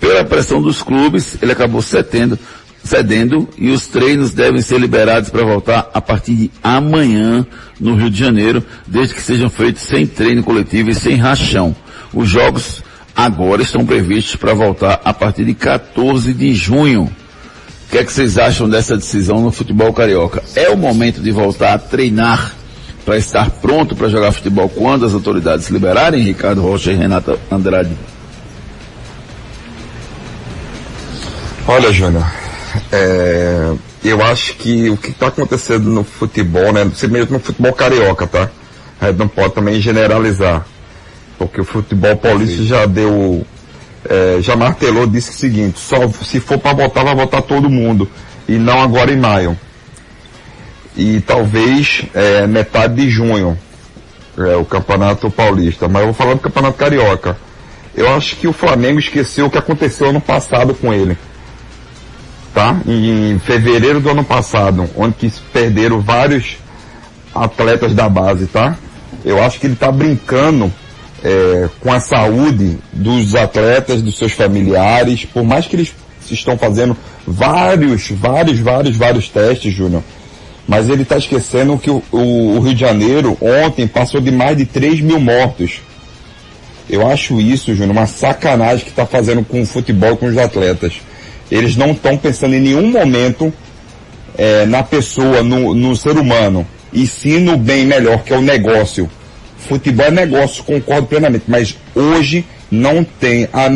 [0.00, 2.36] Pela pressão dos clubes, ele acabou cedendo,
[2.84, 7.46] cedendo e os treinos devem ser liberados para voltar a partir de amanhã
[7.78, 11.74] no Rio de Janeiro, desde que sejam feitos sem treino coletivo e sem rachão.
[12.12, 12.82] Os jogos
[13.14, 17.04] agora estão previstos para voltar a partir de 14 de junho.
[17.04, 20.42] O que é que vocês acham dessa decisão no futebol carioca?
[20.56, 22.54] É o momento de voltar a treinar
[23.04, 27.90] para estar pronto para jogar futebol quando as autoridades liberarem, Ricardo Rocha e Renata Andrade?
[31.66, 32.24] Olha, Júnior,
[32.92, 33.72] é,
[34.04, 38.50] eu acho que o que está acontecendo no futebol, né, mesmo no futebol carioca, tá?
[39.00, 40.66] A gente não pode também generalizar,
[41.38, 43.44] porque o futebol paulista já deu,
[44.08, 48.08] é, já martelou, disse o seguinte, só se for para votar, vai votar todo mundo,
[48.48, 49.56] e não agora em maio
[50.96, 53.58] e talvez é, metade de junho,
[54.38, 55.88] é, o Campeonato Paulista.
[55.88, 57.36] Mas eu vou falar do Campeonato Carioca.
[57.94, 61.16] Eu acho que o Flamengo esqueceu o que aconteceu ano passado com ele.
[62.54, 62.80] Tá?
[62.86, 66.58] Em fevereiro do ano passado, onde que perderam vários
[67.34, 68.76] atletas da base, tá?
[69.24, 70.70] Eu acho que ele está brincando
[71.24, 75.94] é, com a saúde dos atletas, dos seus familiares, por mais que eles
[76.30, 76.94] estão fazendo
[77.26, 80.02] vários, vários, vários, vários testes, Júnior
[80.66, 84.56] mas ele está esquecendo que o, o, o, Rio de Janeiro ontem passou de mais
[84.56, 85.80] de 3 mil mortos.
[86.88, 91.00] Eu acho isso, Júnior, uma sacanagem que está fazendo com o futebol com os atletas.
[91.52, 93.52] Eles não estão pensando em nenhum momento
[94.38, 98.40] é, na pessoa, no, no ser humano, e sim no bem melhor, que é o
[98.40, 99.08] negócio.
[99.58, 103.68] Futebol é negócio, concordo plenamente, mas hoje não tem, a,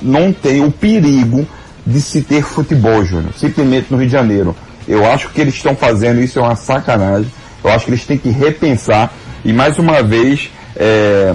[0.00, 1.46] não tem o perigo
[1.86, 4.56] de se ter futebol, Júnior, simplesmente no Rio de Janeiro.
[4.88, 7.30] Eu acho que eles estão fazendo isso é uma sacanagem.
[7.62, 9.12] Eu acho que eles têm que repensar.
[9.44, 11.34] E mais uma vez, é,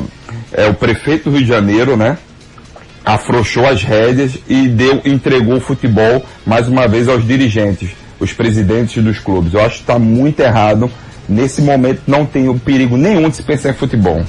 [0.51, 2.17] é o prefeito do Rio de Janeiro, né?
[3.05, 9.03] Afrouxou as rédeas e deu, entregou o futebol mais uma vez aos dirigentes, os presidentes
[9.03, 9.53] dos clubes.
[9.53, 10.89] Eu acho que está muito errado.
[11.29, 14.23] Nesse momento não tem perigo nenhum de se pensar em futebol.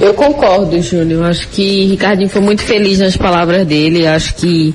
[0.00, 1.24] Eu concordo, Júnior.
[1.24, 4.06] Acho que Ricardinho foi muito feliz nas palavras dele.
[4.06, 4.74] Acho que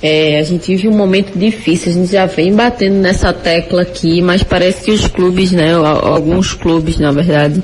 [0.00, 4.22] é, a gente vive um momento difícil, a gente já vem batendo nessa tecla aqui,
[4.22, 7.60] mas parece que os clubes, né, alguns clubes, na verdade,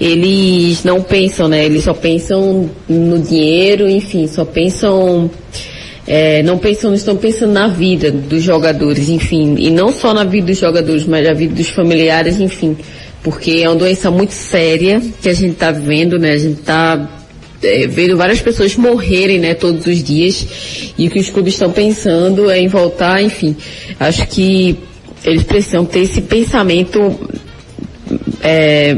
[0.00, 5.30] eles não pensam, né, eles só pensam no dinheiro, enfim, só pensam,
[6.06, 10.24] é, não pensam, não estão pensando na vida dos jogadores, enfim, e não só na
[10.24, 12.74] vida dos jogadores, mas na vida dos familiares, enfim,
[13.22, 17.25] porque é uma doença muito séria que a gente está vivendo, né, a gente está
[17.62, 21.70] é, vendo várias pessoas morrerem, né, todos os dias, e o que os clubes estão
[21.70, 23.56] pensando é em voltar, enfim.
[23.98, 24.78] Acho que
[25.24, 27.18] eles precisam ter esse pensamento
[28.42, 28.96] é,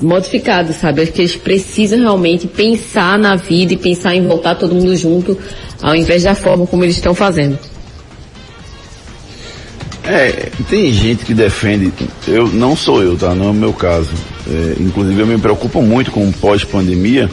[0.00, 1.02] modificado, sabe?
[1.02, 5.38] Acho que eles precisam realmente pensar na vida e pensar em voltar todo mundo junto,
[5.80, 7.58] ao invés da forma como eles estão fazendo.
[10.04, 11.92] É, tem gente que defende,
[12.26, 13.34] eu não sou eu, tá?
[13.34, 14.10] Não é o meu caso.
[14.50, 17.30] É, inclusive eu me preocupo muito com pós-pandemia,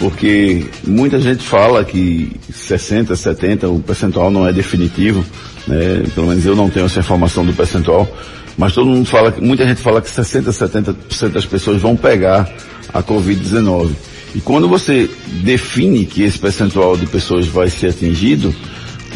[0.00, 5.22] porque muita gente fala que 60, 70, o percentual não é definitivo,
[5.68, 6.02] né?
[6.14, 8.10] Pelo menos eu não tenho essa informação do percentual,
[8.56, 12.50] mas todo mundo fala, muita gente fala que 60, 70% das pessoas vão pegar
[12.94, 13.90] a Covid-19.
[14.34, 15.08] E quando você
[15.42, 18.54] define que esse percentual de pessoas vai ser atingido,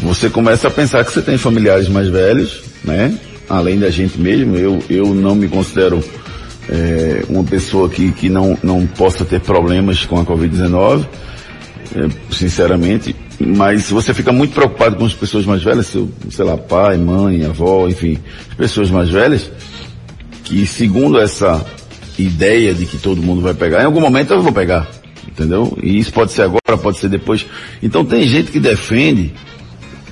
[0.03, 3.17] você começa a pensar que você tem familiares mais velhos, né?
[3.49, 6.03] Além da gente mesmo, eu, eu não me considero
[6.69, 11.05] é, uma pessoa que, que não, não possa ter problemas com a Covid-19,
[11.95, 16.57] é, sinceramente, mas você fica muito preocupado com as pessoas mais velhas, seu, sei lá,
[16.57, 18.17] pai, mãe, avó, enfim,
[18.49, 19.51] as pessoas mais velhas,
[20.43, 21.65] que segundo essa
[22.17, 24.87] ideia de que todo mundo vai pegar, em algum momento eu vou pegar,
[25.27, 25.77] entendeu?
[25.81, 27.45] E isso pode ser agora, pode ser depois.
[27.83, 29.33] Então tem gente que defende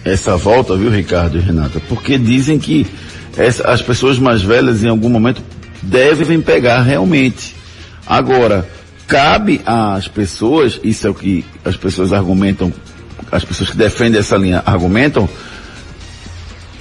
[0.05, 1.79] essa volta, viu, Ricardo e Renata?
[1.87, 2.85] Porque dizem que
[3.37, 5.41] essa, as pessoas mais velhas em algum momento
[5.83, 7.55] devem pegar realmente.
[8.05, 8.67] Agora,
[9.07, 12.73] cabe às pessoas, isso é o que as pessoas argumentam,
[13.31, 15.29] as pessoas que defendem essa linha argumentam,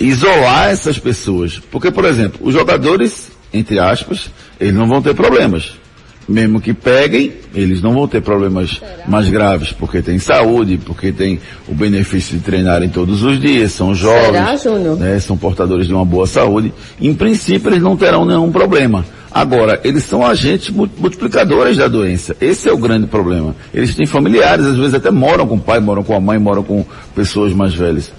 [0.01, 1.59] isolar essas pessoas.
[1.71, 5.82] Porque, por exemplo, os jogadores, entre aspas, eles não vão ter problemas
[6.29, 11.41] mesmo que peguem, eles não vão ter problemas mais graves, porque tem saúde, porque tem
[11.69, 16.05] o benefício de treinarem todos os dias, são jovens, Será, né, são portadores de uma
[16.05, 16.73] boa saúde.
[17.01, 19.05] Em princípio, eles não terão nenhum problema.
[19.31, 22.37] Agora, eles são agentes multiplicadores da doença.
[22.39, 23.57] Esse é o grande problema.
[23.73, 26.63] Eles têm familiares, às vezes até moram com o pai, moram com a mãe, moram
[26.63, 28.13] com pessoas mais velhas.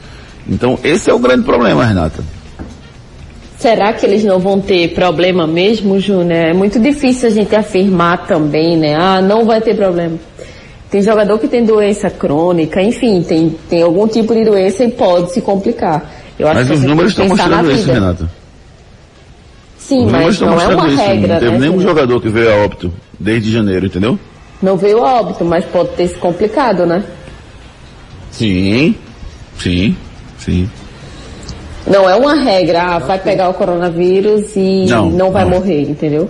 [0.47, 2.23] Então, esse é o grande problema, Renata.
[3.63, 6.33] Será que eles não vão ter problema mesmo, Júnior?
[6.33, 8.93] É muito difícil a gente afirmar também, né?
[8.93, 10.19] Ah, não vai ter problema.
[10.91, 15.31] Tem jogador que tem doença crônica, enfim, tem, tem algum tipo de doença e pode
[15.31, 16.11] se complicar.
[16.37, 18.29] Eu acho mas que os números estão mostrando isso, Renata.
[19.77, 20.97] Sim, mas não é uma isso.
[20.97, 24.19] regra, Não teve né, nenhum jogador que veio a óbito desde janeiro, entendeu?
[24.61, 27.01] Não veio a óbito, mas pode ter se complicado, né?
[28.29, 28.93] Sim,
[29.57, 29.95] sim,
[30.37, 30.69] sim.
[31.85, 35.51] Não é uma regra, ah, vai pegar o coronavírus e Não, não, vai não.
[35.51, 36.29] morrer, entendeu?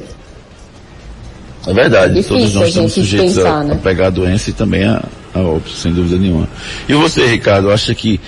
[1.65, 3.73] É verdade, Difícil todos nós a estamos sujeitos pensar, a, né?
[3.73, 5.01] a pegar a doença e também a,
[5.33, 6.47] a óbito, sem dúvida nenhuma.
[6.89, 8.19] E você, Ricardo, acha que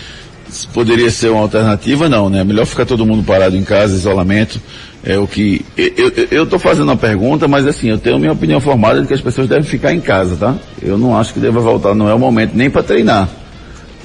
[0.74, 2.08] poderia ser uma alternativa?
[2.08, 2.44] Não, né?
[2.44, 4.62] Melhor ficar todo mundo parado em casa, isolamento,
[5.04, 5.66] é o que...
[6.32, 9.22] Eu, tô fazendo uma pergunta, mas assim, eu tenho minha opinião formada de que as
[9.22, 10.56] pessoas devem ficar em casa, tá?
[10.82, 13.28] Eu não acho que deva voltar, não é o momento nem para treinar.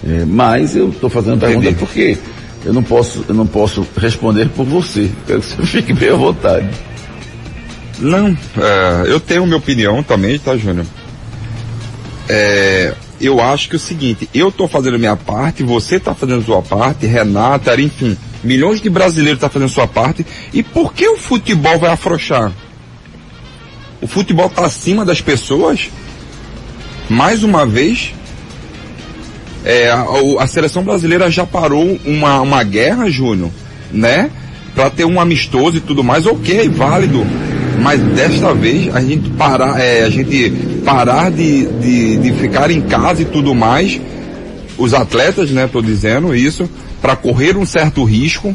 [0.04, 2.18] É, mas eu estou fazendo a pergunta porque
[2.64, 5.10] eu não posso, eu não posso responder por você.
[5.26, 6.68] Quero que você fique bem à vontade.
[7.98, 10.86] Não, é, eu tenho minha opinião também, tá, Júnior?
[12.28, 16.14] É, eu acho que é o seguinte, eu tô fazendo a minha parte, você tá
[16.14, 20.62] fazendo a sua parte, Renata, enfim, milhões de brasileiros tá fazendo a sua parte, e
[20.62, 22.50] por que o futebol vai afrouxar?
[24.00, 25.90] O futebol tá acima das pessoas?
[27.10, 28.14] Mais uma vez,
[29.64, 30.04] é, a,
[30.40, 33.50] a seleção brasileira já parou uma, uma guerra, Júnior,
[33.92, 34.30] né?
[34.74, 37.26] Pra ter um amistoso e tudo mais, ok, válido.
[37.80, 40.50] Mas desta vez a gente parar, é, a gente
[40.84, 44.00] parar de, de, de ficar em casa e tudo mais,
[44.76, 46.68] os atletas, né, tô dizendo isso,
[47.00, 48.54] para correr um certo risco,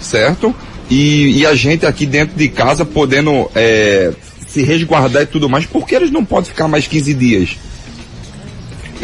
[0.00, 0.54] certo?
[0.90, 4.12] E, e a gente aqui dentro de casa podendo é,
[4.46, 7.56] se resguardar e tudo mais, por que eles não podem ficar mais 15 dias?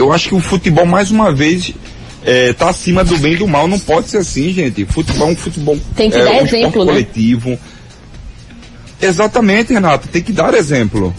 [0.01, 1.75] Eu acho que o futebol, mais uma vez,
[2.25, 3.69] é, tá acima do bem e do mal.
[3.69, 4.87] Não pode ser assim, gente.
[4.87, 5.79] Futebol é um futebol.
[5.95, 6.93] Tem que é, dar um exemplo, né?
[6.93, 7.59] coletivo.
[9.01, 10.09] Exatamente, Renato.
[10.09, 11.15] Tem que dar exemplo.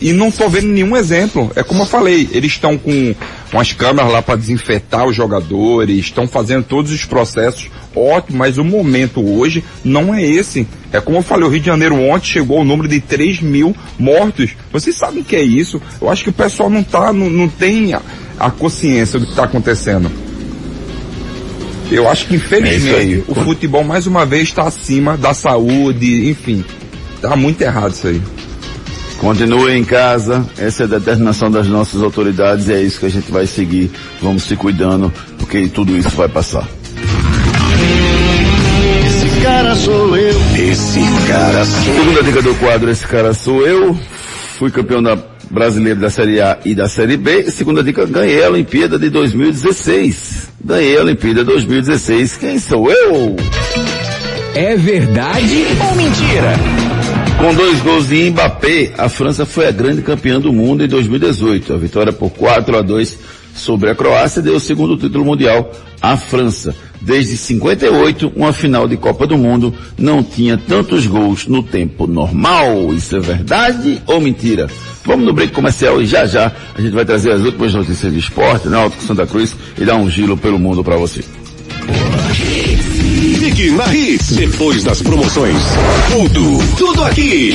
[0.00, 1.50] E não tô vendo nenhum exemplo.
[1.56, 3.14] É como eu falei, eles estão com
[3.52, 7.68] umas câmeras lá para desinfetar os jogadores, estão fazendo todos os processos.
[7.94, 10.66] Ótimo, mas o momento hoje não é esse.
[10.92, 13.74] É como eu falei, o Rio de Janeiro ontem chegou ao número de 3 mil
[13.98, 14.50] mortos.
[14.72, 15.80] Vocês sabem o que é isso?
[16.00, 18.00] Eu acho que o pessoal não tá, não, não tem a,
[18.38, 20.10] a consciência do que está acontecendo.
[21.90, 23.24] Eu acho que É infelizmente aí.
[23.28, 26.64] o futebol mais uma vez está acima da saúde, enfim.
[27.20, 28.20] Tá muito errado isso aí.
[29.18, 33.10] Continue em casa, essa é a determinação das nossas autoridades e é isso que a
[33.10, 33.90] gente vai seguir.
[34.20, 36.66] Vamos se cuidando, porque tudo isso vai passar.
[39.06, 40.40] Esse cara sou eu.
[40.56, 43.96] Esse cara sou Segunda dica do quadro, esse cara sou eu.
[44.58, 45.16] Fui campeão da
[45.50, 47.50] brasileiro da Série A e da Série B.
[47.50, 50.50] Segunda dica, ganhei a Olimpíada de 2016.
[50.64, 52.36] Ganhei a Olimpíada 2016.
[52.38, 53.36] Quem sou eu?
[54.54, 56.54] É verdade ou mentira?
[57.38, 61.74] Com dois gols de Mbappé, a França foi a grande campeã do mundo em 2018.
[61.74, 63.18] A vitória por 4 a 2
[63.54, 66.74] sobre a Croácia deu o segundo título mundial à França.
[67.00, 72.94] Desde 58, uma final de Copa do Mundo não tinha tantos gols no tempo normal.
[72.94, 74.68] Isso é verdade ou mentira?
[75.04, 78.18] Vamos no break comercial e já já a gente vai trazer as últimas notícias de
[78.20, 81.24] esporte, Náutico Santa Cruz e dar um giro pelo mundo para você.
[83.38, 84.36] Fique na Hits.
[84.36, 85.56] Depois das promoções.
[86.10, 87.54] Tudo, tudo aqui.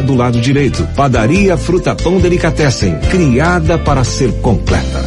[0.00, 0.86] do lado direito.
[0.96, 5.04] Padaria Fruta Pão Delicatessen, criada para ser completa.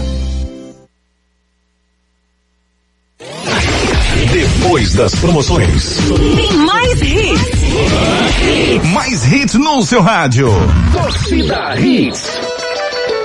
[4.31, 5.97] Depois das promoções.
[6.36, 8.93] Tem mais hits.
[8.93, 10.49] Mais hits no seu rádio.
[10.91, 12.29] Torcida Hits.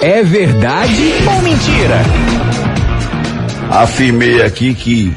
[0.02, 2.02] É verdade ou mentira?
[3.70, 5.12] Afirmei aqui que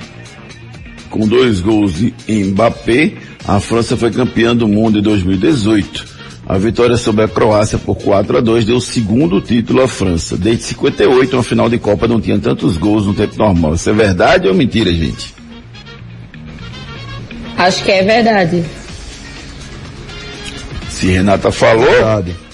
[1.13, 3.13] com dois gols de Mbappé,
[3.47, 6.12] a França foi campeã do mundo em 2018.
[6.45, 10.35] A vitória sobre a Croácia por 4 a 2 deu o segundo título à França.
[10.37, 13.75] Desde 58, uma final de Copa não tinha tantos gols no tempo normal.
[13.75, 15.33] Isso é verdade ou mentira, gente?
[17.57, 18.63] Acho que é verdade.
[20.89, 21.87] Se Renata falou,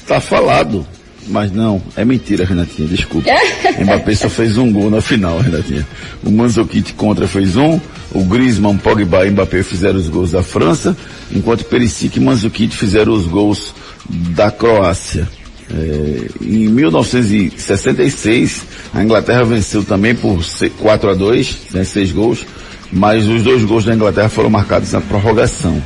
[0.06, 0.86] tá falado.
[1.30, 3.30] Mas não, é mentira, Renatinha, desculpa.
[3.80, 5.88] Mbappé só fez um gol na final, Renatinha.
[6.24, 7.80] O Manzukit contra fez um,
[8.12, 10.98] o Griezmann, Pogba e Mbappé fizeram os gols da França,
[11.32, 13.74] enquanto Perisic e Manzukit fizeram os gols
[14.10, 15.28] da Croácia.
[15.72, 20.44] É, em 1966, a Inglaterra venceu também por
[20.80, 22.44] 4 a 2, né, seis gols,
[22.92, 25.80] mas os dois gols da Inglaterra foram marcados na prorrogação.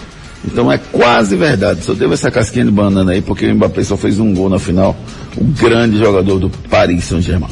[0.46, 1.84] Então é quase verdade.
[1.84, 4.60] Só teve essa casquinha de banana aí, porque o Mbappé só fez um gol na
[4.60, 4.96] final.
[5.38, 7.50] O grande jogador do Paris Saint-Germain.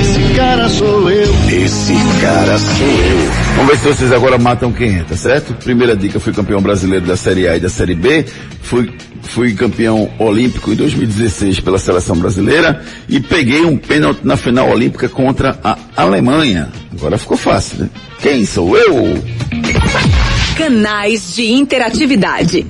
[0.00, 1.34] Esse cara sou eu.
[1.48, 3.46] Esse cara sou eu.
[3.56, 5.54] Vamos ver se vocês agora matam quem entra, certo?
[5.54, 8.24] Primeira dica, fui campeão brasileiro da Série A e da Série B.
[8.60, 14.70] Fui, fui campeão olímpico em 2016 pela seleção brasileira e peguei um pênalti na final
[14.70, 16.68] olímpica contra a Alemanha.
[16.92, 17.90] Agora ficou fácil, né?
[18.20, 19.22] Quem sou eu?
[20.56, 22.66] Canais de interatividade.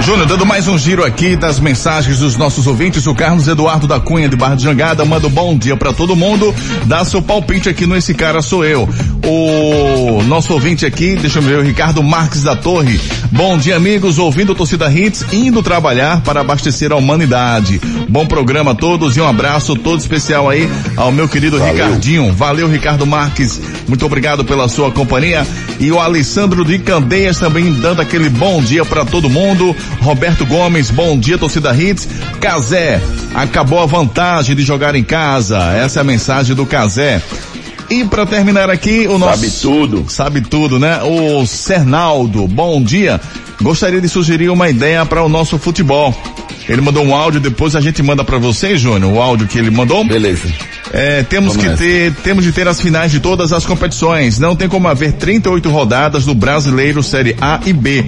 [0.00, 3.98] Júnior, dando mais um giro aqui das mensagens dos nossos ouvintes, o Carlos Eduardo da
[3.98, 7.68] Cunha de Barra de Jangada manda um bom dia para todo mundo, dá seu palpite
[7.68, 8.88] aqui no Esse Cara Sou Eu.
[9.26, 13.00] O nosso ouvinte aqui, deixa eu ver, o Ricardo Marques da Torre.
[13.32, 17.80] Bom dia, amigos, ouvindo o Torcida Hits, indo trabalhar para abastecer a humanidade.
[18.08, 21.72] Bom programa a todos e um abraço todo especial aí ao meu querido Valeu.
[21.74, 22.32] Ricardinho.
[22.32, 23.60] Valeu, Ricardo Marques.
[23.88, 25.46] Muito obrigado pela sua companhia.
[25.80, 29.74] E o Alessandro de Candeias também dando aquele bom dia para todo mundo.
[30.00, 32.08] Roberto Gomes, bom dia, torcida Hits.
[32.40, 33.00] Casé,
[33.34, 35.58] acabou a vantagem de jogar em casa.
[35.72, 37.22] Essa é a mensagem do Casé.
[37.90, 39.40] E para terminar aqui, o nosso.
[39.40, 40.04] Sabe tudo.
[40.08, 41.00] Sabe tudo, né?
[41.02, 43.20] O Cernaldo, bom dia.
[43.62, 46.14] Gostaria de sugerir uma ideia para o nosso futebol.
[46.68, 49.70] Ele mandou um áudio, depois a gente manda para você, Júnior, o áudio que ele
[49.70, 50.02] mandou.
[50.04, 50.48] Beleza.
[50.92, 51.82] É, temos Vamos que nessa.
[51.82, 54.38] ter, temos de ter as finais de todas as competições.
[54.38, 58.04] Não tem como haver 38 rodadas do Brasileiro Série A e B.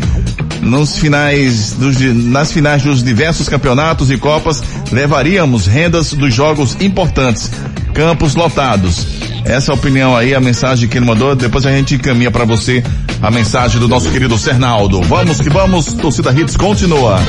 [0.61, 7.50] Nos finais dos, nas finais dos diversos campeonatos e copas, levaríamos rendas dos jogos importantes.
[7.94, 9.07] Campos lotados.
[9.44, 11.36] Essa opinião aí, a mensagem que ele mandou.
[11.36, 12.82] Depois a gente encaminha para você
[13.22, 15.00] a mensagem do nosso querido Cernaldo.
[15.02, 17.20] Vamos que vamos, torcida Hits continua.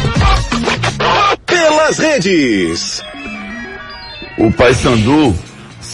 [1.46, 3.04] Pelas redes.
[4.38, 5.36] O Paysandu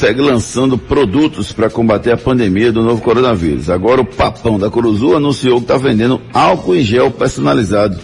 [0.03, 3.69] segue lançando produtos para combater a pandemia do novo coronavírus.
[3.69, 7.97] Agora o Papão da Curuzu anunciou que está vendendo álcool em gel personalizado.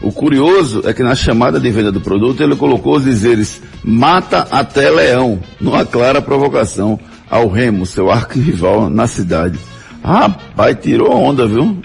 [0.00, 4.46] O curioso é que na chamada de venda do produto ele colocou os dizeres mata
[4.52, 6.96] até leão, numa clara provocação
[7.28, 9.58] ao Remo, seu arquirrival na cidade.
[10.00, 11.76] Rapaz, tirou onda, viu?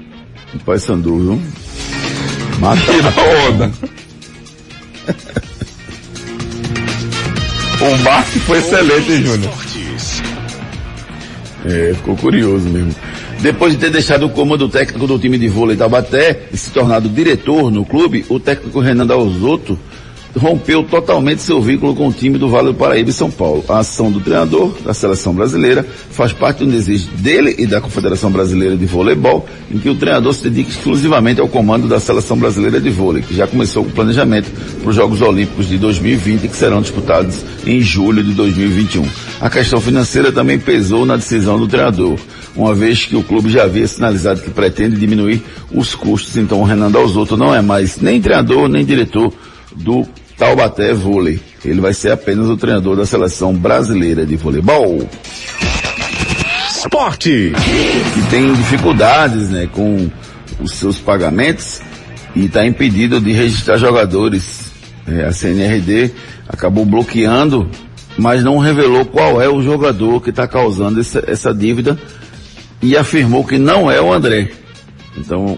[0.53, 1.41] O Paysandu, viu?
[2.59, 3.71] Mata tirou onda.
[7.82, 9.53] o marketing foi excelente, hein, Júnior?
[11.65, 12.95] É, ficou curioso mesmo.
[13.39, 17.07] Depois de ter deixado o comando técnico do time de vôlei Taubaté e se tornado
[17.07, 19.78] diretor no clube, o técnico Renan Dalzotto
[20.38, 23.63] rompeu totalmente seu vínculo com o time do Vale do Paraíba e São Paulo.
[23.67, 28.31] A ação do treinador da seleção brasileira faz parte um desejo dele e da Confederação
[28.31, 32.79] Brasileira de Voleibol, em que o treinador se dedica exclusivamente ao comando da seleção brasileira
[32.79, 36.55] de vôlei, que já começou com o planejamento para os Jogos Olímpicos de 2020, que
[36.55, 39.05] serão disputados em julho de 2021.
[39.41, 42.17] A questão financeira também pesou na decisão do treinador,
[42.55, 46.63] uma vez que o clube já havia sinalizado que pretende diminuir os custos, então o
[46.63, 49.33] Renan Dalzotto não é mais nem treinador nem diretor
[49.75, 50.05] do
[50.38, 51.39] Taubaté Vôlei.
[51.65, 55.07] Ele vai ser apenas o treinador da seleção brasileira de voleibol.
[56.69, 57.51] Esporte.
[58.13, 60.09] Que tem dificuldades, né, com
[60.59, 61.81] os seus pagamentos
[62.35, 64.67] e está impedido de registrar jogadores.
[65.07, 66.11] É, a CNRD
[66.47, 67.69] acabou bloqueando,
[68.17, 71.97] mas não revelou qual é o jogador que está causando essa, essa dívida
[72.81, 74.51] e afirmou que não é o André.
[75.17, 75.57] Então,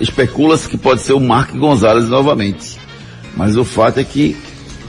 [0.00, 2.83] especula-se que pode ser o Mark Gonzalez novamente.
[3.36, 4.36] Mas o fato é que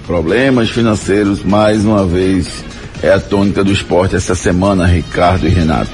[0.05, 2.63] problemas financeiros, mais uma vez,
[3.01, 5.91] é a tônica do esporte essa semana, Ricardo e Renato.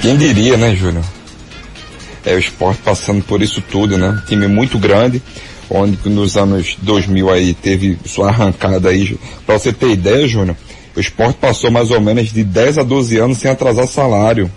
[0.00, 1.04] Quem diria, né, Júnior?
[2.24, 4.22] É o esporte passando por isso tudo, né?
[4.26, 5.22] time muito grande,
[5.68, 9.18] onde nos anos 2000 aí teve sua arrancada aí.
[9.46, 10.56] Pra você ter ideia, Júnior,
[10.96, 14.50] o esporte passou mais ou menos de 10 a 12 anos sem atrasar salário.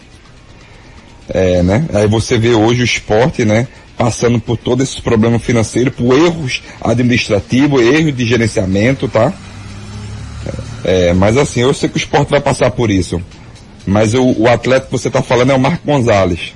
[1.30, 1.86] É, né?
[1.94, 3.68] Aí você vê hoje o esporte, né?
[3.98, 9.34] Passando por todos esses problemas financeiros, por erros administrativos, erros de gerenciamento, tá?
[10.84, 13.22] É, mas assim, eu sei que o esporte vai passar por isso.
[13.86, 16.54] Mas o, o atleta que você está falando é o Marco Gonzalez.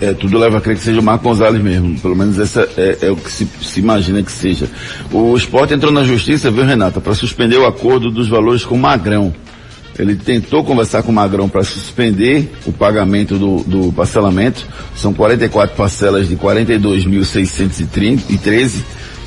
[0.00, 1.98] É, tudo leva a crer que seja o Marco Gonzalez mesmo.
[2.00, 4.68] Pelo menos essa é, é o que se, se, imagina que seja.
[5.12, 8.78] O esporte entrou na justiça, viu, Renata, para suspender o acordo dos valores com o
[8.78, 9.34] Magrão.
[10.00, 14.66] Ele tentou conversar com o Magrão para suspender o pagamento do, do parcelamento.
[14.96, 18.82] São 44 parcelas de 42.613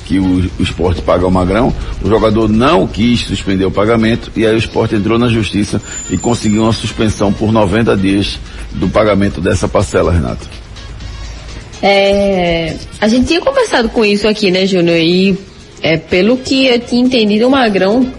[0.05, 1.71] que o, o esporte paga ao Magrão.
[2.03, 6.17] O jogador não quis suspender o pagamento e aí o esporte entrou na justiça e
[6.17, 8.39] conseguiu uma suspensão por 90 dias
[8.71, 10.49] do pagamento dessa parcela, Renato.
[11.82, 14.97] É, a gente tinha conversado com isso aqui, né, Júnior?
[14.97, 15.38] E
[15.82, 18.11] é, pelo que eu tinha entendido, o Magrão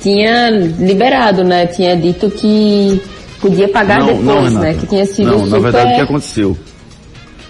[0.00, 1.66] tinha liberado, né?
[1.66, 3.00] Tinha dito que
[3.40, 4.74] podia pagar não, depois, não, né?
[4.74, 5.50] Que tinha sido Não, super...
[5.50, 6.58] na verdade o que aconteceu?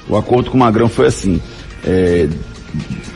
[0.09, 1.41] O acordo com o Magrão foi assim.
[1.85, 2.29] É,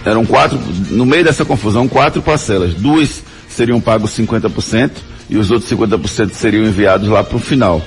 [0.04, 0.58] eram quatro,
[0.90, 2.74] no meio dessa confusão, quatro parcelas.
[2.74, 4.90] Duas seriam pagos 50%
[5.28, 7.82] e os outros 50% seriam enviados lá para o final.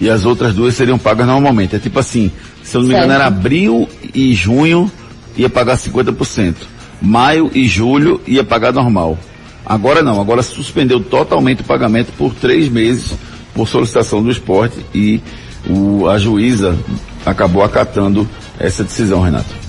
[0.00, 1.76] E as outras duas seriam pagas normalmente.
[1.76, 2.30] É tipo assim,
[2.62, 4.90] se eu não me engano era abril e junho
[5.36, 6.54] ia pagar 50%.
[7.02, 9.18] Maio e julho ia pagar normal.
[9.64, 13.14] Agora não, agora suspendeu totalmente o pagamento por três meses
[13.54, 15.20] por solicitação do esporte e
[15.68, 16.76] o, a juíza
[17.24, 19.60] acabou acatando essa decisão, Renato.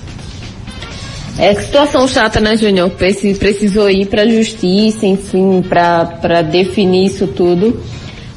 [1.38, 2.90] É situação chata, né, Júnior?
[2.90, 7.80] Precisou ir para a justiça, enfim, para definir isso tudo.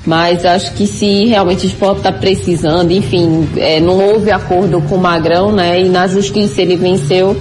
[0.05, 4.95] Mas acho que se realmente o esporte está precisando, enfim, é, não houve acordo com
[4.95, 5.81] o Magrão, né?
[5.81, 7.35] E na justiça ele venceu.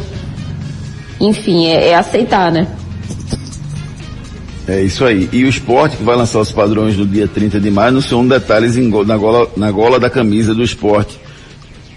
[1.20, 2.66] Enfim, é, é aceitar, né?
[4.66, 5.28] É isso aí.
[5.30, 8.76] E o esporte, que vai lançar os padrões no dia 30 de maio, anunciou detalhes
[8.76, 11.20] em, na, gola, na gola da camisa do esporte.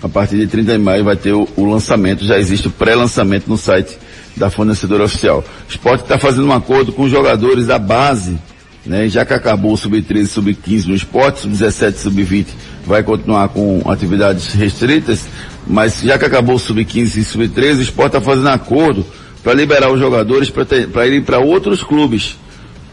[0.03, 3.47] A partir de 30 de maio vai ter o, o lançamento, já existe o pré-lançamento
[3.47, 3.97] no site
[4.35, 5.43] da fornecedora oficial.
[5.67, 8.37] O esporte está fazendo um acordo com os jogadores da base,
[8.85, 9.07] né?
[9.07, 12.47] Já que acabou o sub-13 e sub-15 no esporte, sub-17 e sub-20
[12.85, 15.25] vai continuar com atividades restritas,
[15.65, 19.05] mas já que acabou o sub-15 e sub-13, o esporte está fazendo acordo
[19.41, 22.35] para liberar os jogadores para irem para outros clubes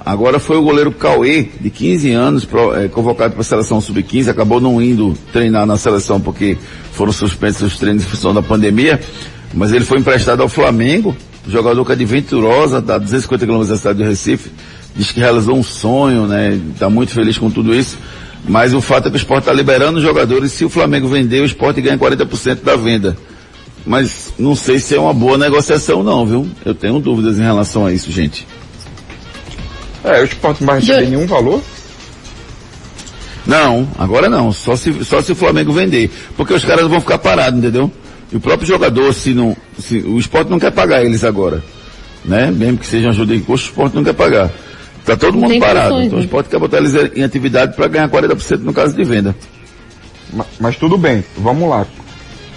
[0.04, 4.28] Agora foi o goleiro Cauê, de 15 anos, pro, é, convocado para a seleção sub-15,
[4.28, 6.58] acabou não indo treinar na seleção porque
[6.92, 9.00] foram suspensos os treinos em função da pandemia,
[9.54, 11.16] mas ele foi emprestado ao Flamengo,
[11.48, 14.50] jogador que é de Venturosa, dá 250 km da cidade do Recife,
[14.94, 16.60] diz que realizou um sonho, né?
[16.72, 17.98] Está muito feliz com tudo isso.
[18.46, 20.52] Mas o fato é que o esporte está liberando os jogadores.
[20.52, 23.16] Se o Flamengo vender, o esporte ganha 40% da venda.
[23.86, 26.46] Mas não sei se é uma boa negociação não, viu?
[26.64, 28.46] Eu tenho dúvidas em relação a isso, gente.
[30.04, 31.62] É, o esporte não vai receber nenhum valor?
[33.46, 34.52] Não, agora não.
[34.52, 36.10] Só se, só se o Flamengo vender.
[36.36, 37.90] Porque os caras vão ficar parados, entendeu?
[38.30, 39.56] E o próprio jogador, se não.
[39.78, 41.62] Se, o esporte não quer pagar eles agora.
[42.24, 42.50] Né?
[42.50, 44.50] Mesmo que seja ajuda de custo, o esporte não quer pagar.
[45.04, 46.00] Tá todo mundo parado.
[46.02, 46.24] então o né?
[46.24, 49.36] esporte quer botar eles em atividade para ganhar 40% no caso de venda.
[50.32, 51.86] Mas, mas, tudo bem, vamos lá.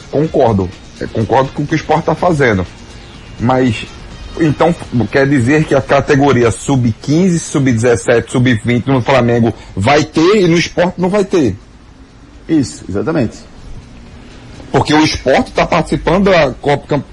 [0.09, 0.69] Concordo.
[0.99, 2.65] É, concordo com o que o esporte está fazendo.
[3.39, 3.85] Mas
[4.41, 4.73] então,
[5.11, 10.99] quer dizer que a categoria sub-15, sub-17, sub-20 no Flamengo vai ter e no esporte
[10.99, 11.55] não vai ter.
[12.47, 13.37] Isso, exatamente.
[14.71, 17.03] Porque o esporte está participando da Copa,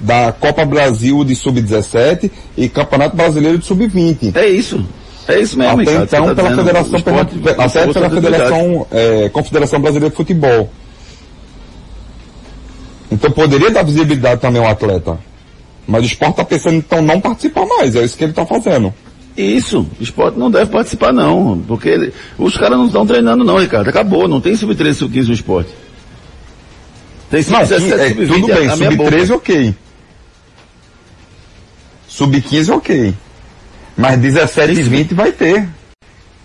[0.00, 4.34] da Copa Brasil de Sub-17 e Campeonato Brasileiro de Sub-20.
[4.36, 4.84] É isso.
[5.26, 9.80] É isso mesmo, Até então, tá pela Federação, esporte- o até pela Federação, é, Confederação
[9.80, 10.70] Brasileira de Futebol.
[13.10, 15.18] Então poderia dar visibilidade também ao atleta.
[15.90, 18.92] Mas o esporte está pensando então não participar mais, é isso que ele está fazendo.
[19.34, 23.56] Isso, o esporte não deve participar não, porque ele- os caras não estão treinando não,
[23.58, 25.70] Ricardo, acabou, não tem sub-13, sub-15 no esporte.
[27.30, 28.96] Tem Não, sub-17, é, sub-20, tudo bem, a minha sub-13
[29.28, 29.34] boca.
[29.36, 29.74] ok.
[32.08, 33.14] Sub-15 ok.
[33.96, 35.68] Mas 17 e 20 vai ter.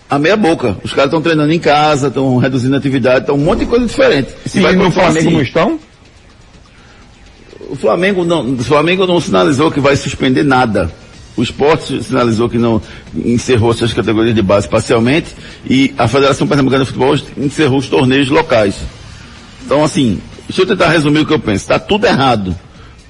[0.08, 0.76] A meia boca.
[0.84, 3.86] Os caras estão treinando em casa, estão reduzindo a atividade, estão um monte de coisa
[3.86, 4.28] diferente.
[4.46, 5.30] Sim, vai no Flamengo assim.
[5.32, 5.78] não estão?
[7.74, 10.88] O Flamengo não, o Flamengo não sinalizou que vai suspender nada.
[11.36, 12.80] O esporte sinalizou que não
[13.12, 15.34] encerrou suas categorias de base parcialmente
[15.68, 18.76] e a Federação Pernambucana de Futebol encerrou os torneios locais.
[19.66, 21.64] Então, assim, deixa eu tentar resumir o que eu penso.
[21.64, 22.54] Está tudo errado.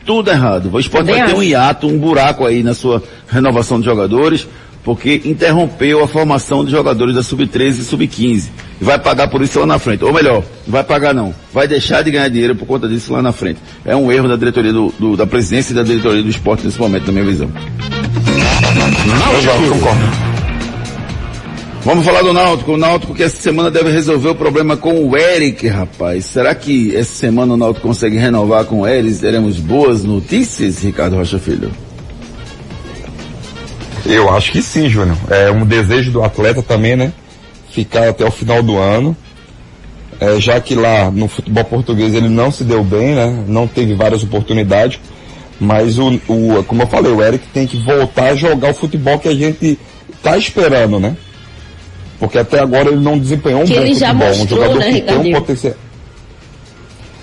[0.06, 0.70] Tudo errado.
[0.72, 1.48] O esporte Também vai ter um acho.
[1.48, 4.48] hiato, um buraco aí na sua renovação de jogadores,
[4.84, 8.44] porque interrompeu a formação de jogadores da Sub-13 e Sub-15.
[8.80, 10.04] E vai pagar por isso lá na frente.
[10.04, 11.34] Ou melhor, não vai pagar não.
[11.52, 13.58] Vai deixar de ganhar dinheiro por conta disso lá na frente.
[13.84, 16.78] É um erro da diretoria do, do- da presidência e da diretoria do esporte nesse
[16.78, 17.48] momento, na minha visão.
[19.70, 20.00] Concordo.
[21.84, 22.72] Vamos falar do Náutico.
[22.72, 26.24] O Náutico que essa semana deve resolver o problema com o Eric, rapaz.
[26.26, 29.18] Será que essa semana o Náutico consegue renovar com o Eric?
[29.18, 31.70] Teremos boas notícias, Ricardo Rocha Filho?
[34.06, 35.16] Eu acho que sim, Júnior.
[35.30, 37.12] É um desejo do atleta também, né?
[37.70, 39.16] Ficar até o final do ano.
[40.20, 43.44] É, já que lá no futebol português ele não se deu bem, né?
[43.48, 45.00] Não teve várias oportunidades.
[45.58, 49.18] Mas o, o, como eu falei, o Eric tem que voltar a jogar o futebol
[49.18, 49.78] que a gente
[50.22, 51.16] tá esperando, né?
[52.18, 54.26] Porque até agora ele não desempenhou um Que bom ele já futebol.
[54.28, 55.74] um mostrou, jogador né, que tem um potencial.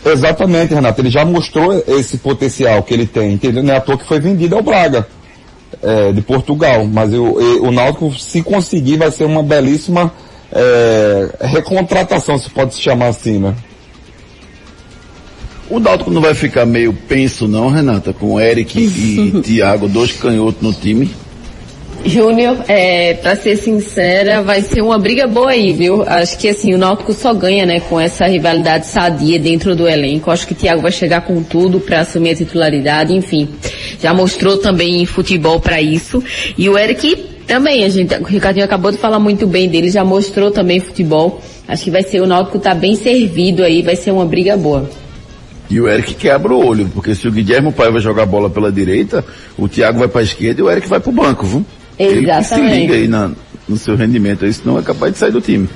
[0.03, 1.01] Exatamente, Renato.
[1.01, 3.61] Ele já mostrou esse potencial que ele tem, entendeu?
[3.61, 5.07] Não é à toa que foi vendido ao Braga
[5.83, 6.85] é, de Portugal.
[6.85, 10.11] Mas eu, eu- o Náutico, se conseguir, vai ser uma belíssima
[10.51, 13.55] é, recontratação, se pode se chamar assim, né?
[15.69, 20.61] O Náutico não vai ficar meio penso não, Renata, com Eric e Thiago, dois canhotos
[20.61, 21.09] no time.
[22.05, 26.03] Júnior, é, pra ser sincera, vai ser uma briga boa aí, viu?
[26.03, 30.31] Acho que assim, o Náutico só ganha, né, com essa rivalidade sadia dentro do elenco.
[30.31, 33.49] Acho que o Thiago vai chegar com tudo pra assumir a titularidade, enfim.
[33.99, 36.23] Já mostrou também futebol pra isso.
[36.57, 40.03] E o Eric também, a gente, o Ricardinho acabou de falar muito bem dele, já
[40.03, 41.41] mostrou também futebol.
[41.67, 44.89] Acho que vai ser, o Náutico tá bem servido aí, vai ser uma briga boa.
[45.69, 48.71] E o Eric quebra o olho, porque se o Guilherme Pai vai jogar bola pela
[48.71, 49.23] direita,
[49.57, 51.65] o Thiago vai para a esquerda e o Eric vai para o banco, viu?
[52.03, 52.75] Ele que se Exatamente.
[52.75, 53.31] liga aí na-
[53.67, 55.69] no seu rendimento, aí senão é capaz de sair do time.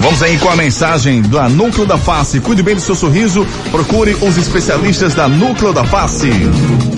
[0.00, 2.38] Vamos aí com a mensagem da Núcleo da Face.
[2.40, 3.46] Cuide bem do seu sorriso.
[3.70, 6.28] Procure os especialistas da Núcleo da Face.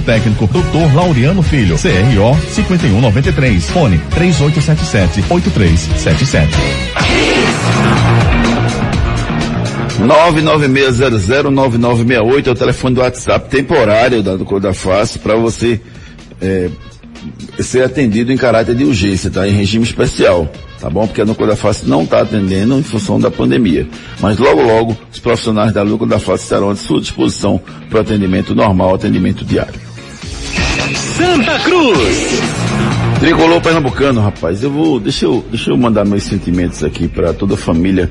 [0.00, 0.94] técnico, Dr.
[0.94, 6.48] Laureano Filho, CRO 5193, fone 3877-8377.
[10.00, 15.80] 996009968 é o telefone do WhatsApp temporário da Cor da Face para você
[16.40, 16.68] é,
[17.60, 19.46] ser atendido em caráter de urgência, tá?
[19.46, 20.50] Em regime especial,
[20.80, 21.06] tá bom?
[21.06, 23.86] Porque a Núcleo da Face não está atendendo em função da pandemia.
[24.20, 28.02] Mas logo, logo, os profissionais da Núcleo da Face estarão à sua disposição para o
[28.02, 29.74] atendimento normal, atendimento diário.
[31.16, 32.40] Santa Cruz.
[33.20, 34.62] Tricolor Pernambucano, rapaz.
[34.62, 38.10] Eu vou, deixa eu, deixa eu mandar meus sentimentos aqui para toda a família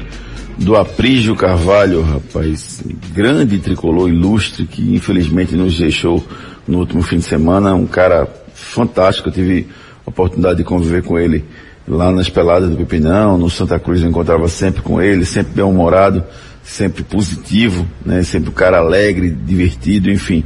[0.58, 2.84] do Aprígio Carvalho, rapaz.
[3.14, 6.26] Grande tricolor ilustre que infelizmente nos deixou
[6.68, 7.74] no último fim de semana.
[7.74, 8.28] Um cara
[8.64, 9.30] fantástico.
[9.30, 9.68] Eu tive
[10.06, 11.44] a oportunidade de conviver com ele
[11.88, 16.24] lá nas peladas do Pepinão, no Santa Cruz eu encontrava sempre com ele, sempre bem-humorado,
[16.64, 18.24] sempre positivo, né?
[18.24, 20.44] Sempre um cara alegre, divertido, enfim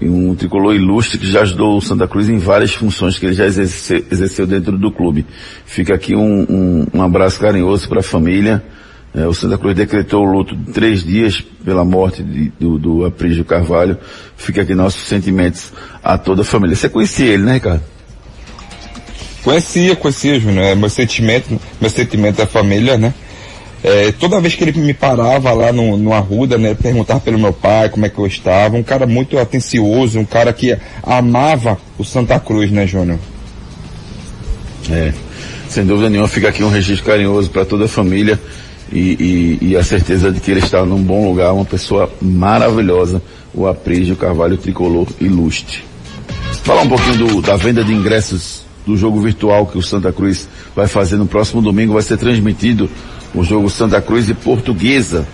[0.00, 3.46] um tricolor ilustre que já ajudou o Santa Cruz em várias funções que ele já
[3.46, 5.24] exerce, exerceu dentro do clube.
[5.64, 8.62] Fica aqui um, um, um abraço carinhoso para a família.
[9.14, 13.04] É, o Santa Cruz decretou o luto de três dias pela morte de, do, do
[13.04, 13.96] Aprígio Carvalho.
[14.36, 16.74] Fica aqui nossos sentimentos a toda a família.
[16.74, 17.82] Você conhecia ele, né, Ricardo?
[19.44, 20.64] Conhecia, conhecia, Júnior.
[20.64, 23.14] É, meu sentimento, meu sentimento é a família, né?
[23.84, 27.52] É, toda vez que ele me parava lá no, no Arruda, né, perguntava pelo meu
[27.52, 32.02] pai, como é que eu estava, um cara muito atencioso, um cara que amava o
[32.02, 33.18] Santa Cruz, né, Júnior?
[34.90, 35.12] É,
[35.68, 38.40] sem dúvida nenhuma, fica aqui um registro carinhoso para toda a família
[38.94, 43.20] e, e, e, a certeza de que ele está num bom lugar, uma pessoa maravilhosa,
[43.52, 45.82] o Aprígio Carvalho Tricolor Ilustre.
[46.62, 50.48] Falar um pouquinho do, da venda de ingressos do jogo virtual que o Santa Cruz
[50.76, 52.88] vai fazer no próximo domingo, vai ser transmitido
[53.34, 55.26] o jogo Santa Cruz e Portuguesa.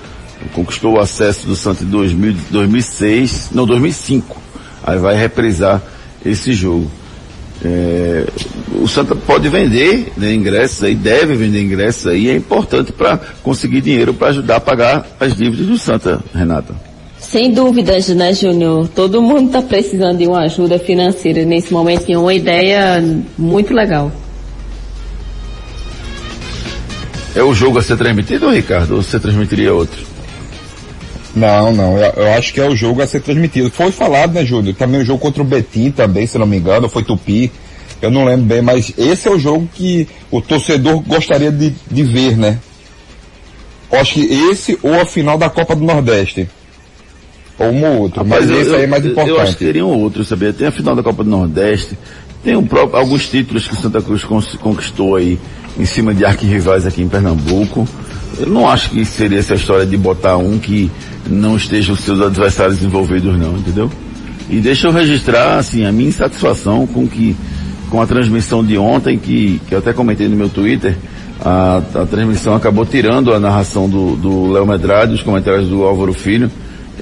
[0.55, 4.41] Conquistou o acesso do Santa em 2000, 2006, não, 2005.
[4.83, 5.83] Aí vai reprisar
[6.25, 6.91] esse jogo.
[7.63, 8.27] É,
[8.81, 13.83] o Santa pode vender né, ingressos aí, deve vender ingressos aí, é importante para conseguir
[13.83, 16.75] dinheiro para ajudar a pagar as dívidas do Santa, Renata.
[17.19, 18.89] Sem dúvidas, né, Júnior?
[18.89, 23.05] Todo mundo está precisando de uma ajuda financeira nesse momento e é uma ideia
[23.37, 24.11] muito legal.
[27.35, 30.01] É o jogo a ser transmitido, Ricardo, ou você transmitiria outro?
[31.35, 33.71] Não, não, eu, eu, acho que é o jogo a ser transmitido.
[33.71, 34.75] Foi falado, né, Júlio?
[34.75, 37.51] Também o jogo contra o Betim também, se não me engano, foi Tupi.
[38.03, 42.03] Eu não lembro bem, mas esse é o jogo que o torcedor gostaria de, de
[42.03, 42.59] ver, né?
[43.93, 44.21] Eu acho que
[44.51, 46.49] esse ou a final da Copa do Nordeste.
[47.59, 49.29] Ou um ou outro, Rapaz, mas eu, esse aí é mais importante.
[49.29, 50.53] Eu acho que teria um outro, sabia?
[50.53, 51.97] Tem a final da Copa do Nordeste,
[52.43, 55.39] tem um próprio, alguns títulos que Santa Cruz conquistou aí
[55.79, 57.87] em cima de arquirrivais aqui em Pernambuco.
[58.41, 60.91] Eu não acho que seria essa história de botar um que
[61.29, 63.91] não estejam os seus adversários envolvidos não, entendeu?
[64.49, 67.37] E deixa eu registrar, assim, a minha insatisfação com que,
[67.91, 70.97] com a transmissão de ontem, que, que eu até comentei no meu Twitter,
[71.41, 76.51] a, a transmissão acabou tirando a narração do Léo Medrado, os comentários do Álvaro Filho.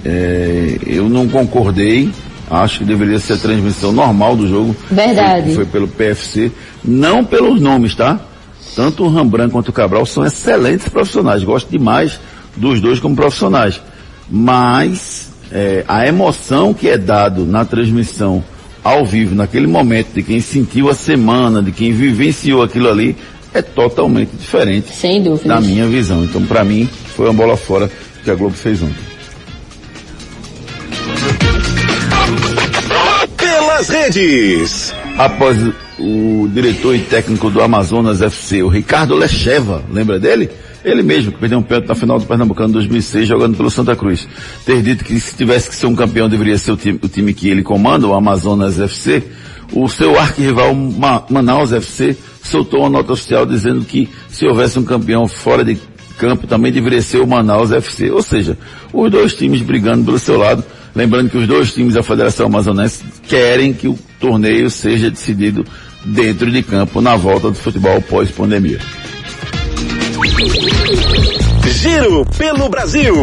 [0.04, 2.10] É, eu não concordei,
[2.50, 4.76] acho que deveria ser a transmissão normal do jogo.
[4.90, 5.54] Verdade.
[5.54, 6.52] Foi, foi pelo PFC,
[6.84, 8.20] não pelos nomes, tá?
[8.78, 12.20] Tanto o Rambran quanto o Cabral são excelentes profissionais, gosto demais
[12.56, 13.80] dos dois como profissionais
[14.30, 18.44] mas é, a emoção que é dado na transmissão
[18.84, 23.16] ao vivo, naquele momento, de quem sentiu a semana, de quem vivenciou aquilo ali,
[23.52, 24.94] é totalmente diferente.
[24.94, 25.54] Sem dúvida.
[25.54, 26.24] Na minha visão.
[26.24, 27.90] Então, para mim, foi uma bola fora
[28.22, 28.94] que a Globo fez ontem.
[33.36, 34.94] Pelas redes.
[35.16, 35.58] Após
[35.98, 40.48] o diretor e técnico do Amazonas FC, o Ricardo Lecheva, lembra dele?
[40.84, 44.28] Ele mesmo, que perdeu um pênalti na final do Pernambucano 2006, jogando pelo Santa Cruz.
[44.64, 47.34] Ter dito que se tivesse que ser um campeão, deveria ser o time, o time
[47.34, 49.22] que ele comanda, o Amazonas FC.
[49.72, 50.74] O seu arquirrival
[51.28, 55.76] Manaus FC soltou uma nota oficial dizendo que se houvesse um campeão fora de
[56.16, 58.10] campo, também deveria ser o Manaus FC.
[58.10, 58.56] Ou seja,
[58.92, 60.64] os dois times brigando pelo seu lado.
[60.94, 65.64] Lembrando que os dois times da Federação Amazonense querem que o torneio seja decidido
[66.04, 68.78] dentro de campo na volta do futebol pós-pandemia.
[71.66, 73.14] Giro pelo Brasil.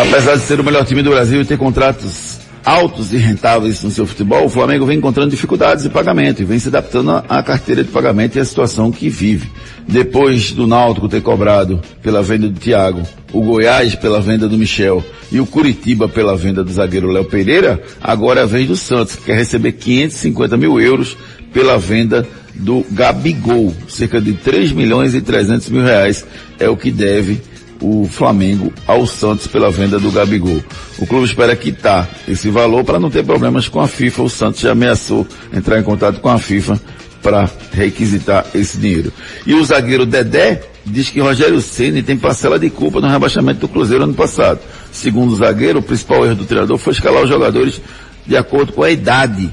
[0.00, 2.35] Apesar de ser o melhor time do Brasil e ter contratos
[2.66, 6.58] altos e rentáveis no seu futebol, o Flamengo vem encontrando dificuldades de pagamento e vem
[6.58, 9.48] se adaptando à carteira de pagamento e à situação que vive.
[9.86, 13.02] Depois do Náutico ter cobrado pela venda do Thiago,
[13.32, 17.80] o Goiás pela venda do Michel e o Curitiba pela venda do zagueiro Léo Pereira,
[18.02, 21.16] agora é a vez do Santos, que quer receber 550 mil euros
[21.52, 23.72] pela venda do Gabigol.
[23.86, 26.26] Cerca de 3 milhões e 300 mil reais
[26.58, 27.40] é o que deve
[27.80, 30.62] o Flamengo ao Santos pela venda do Gabigol.
[30.98, 34.22] O clube espera quitar esse valor para não ter problemas com a FIFA.
[34.22, 36.80] O Santos já ameaçou entrar em contato com a FIFA
[37.22, 39.12] para requisitar esse dinheiro.
[39.46, 43.68] E o zagueiro Dedé diz que Rogério Ceni tem parcela de culpa no rebaixamento do
[43.68, 44.60] Cruzeiro ano passado.
[44.92, 47.80] Segundo o zagueiro, o principal erro do treinador foi escalar os jogadores
[48.24, 49.52] de acordo com a idade.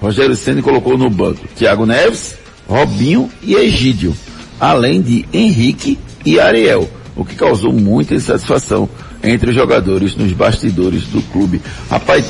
[0.00, 2.36] Rogério Ceni colocou no banco Thiago Neves,
[2.68, 4.14] Robinho e Egídio,
[4.60, 8.88] além de Henrique e Ariel, o que causou muita insatisfação
[9.22, 11.60] entre os jogadores nos bastidores do clube.
[11.90, 12.26] Rapaz,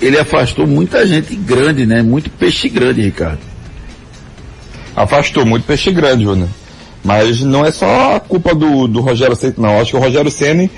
[0.00, 2.02] ele afastou muita gente grande, né?
[2.02, 3.40] Muito peixe grande, Ricardo.
[4.94, 6.48] Afastou muito peixe grande, Júnior.
[7.04, 9.80] Mas não é só a culpa do, do Rogério Ceni, não.
[9.80, 10.70] Acho que o Rogério Ceni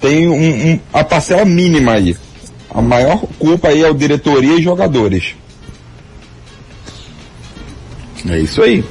[0.00, 2.16] tem um, um, a parcela mínima aí.
[2.70, 5.34] A maior culpa aí é o diretoria e jogadores.
[8.28, 8.84] É isso aí.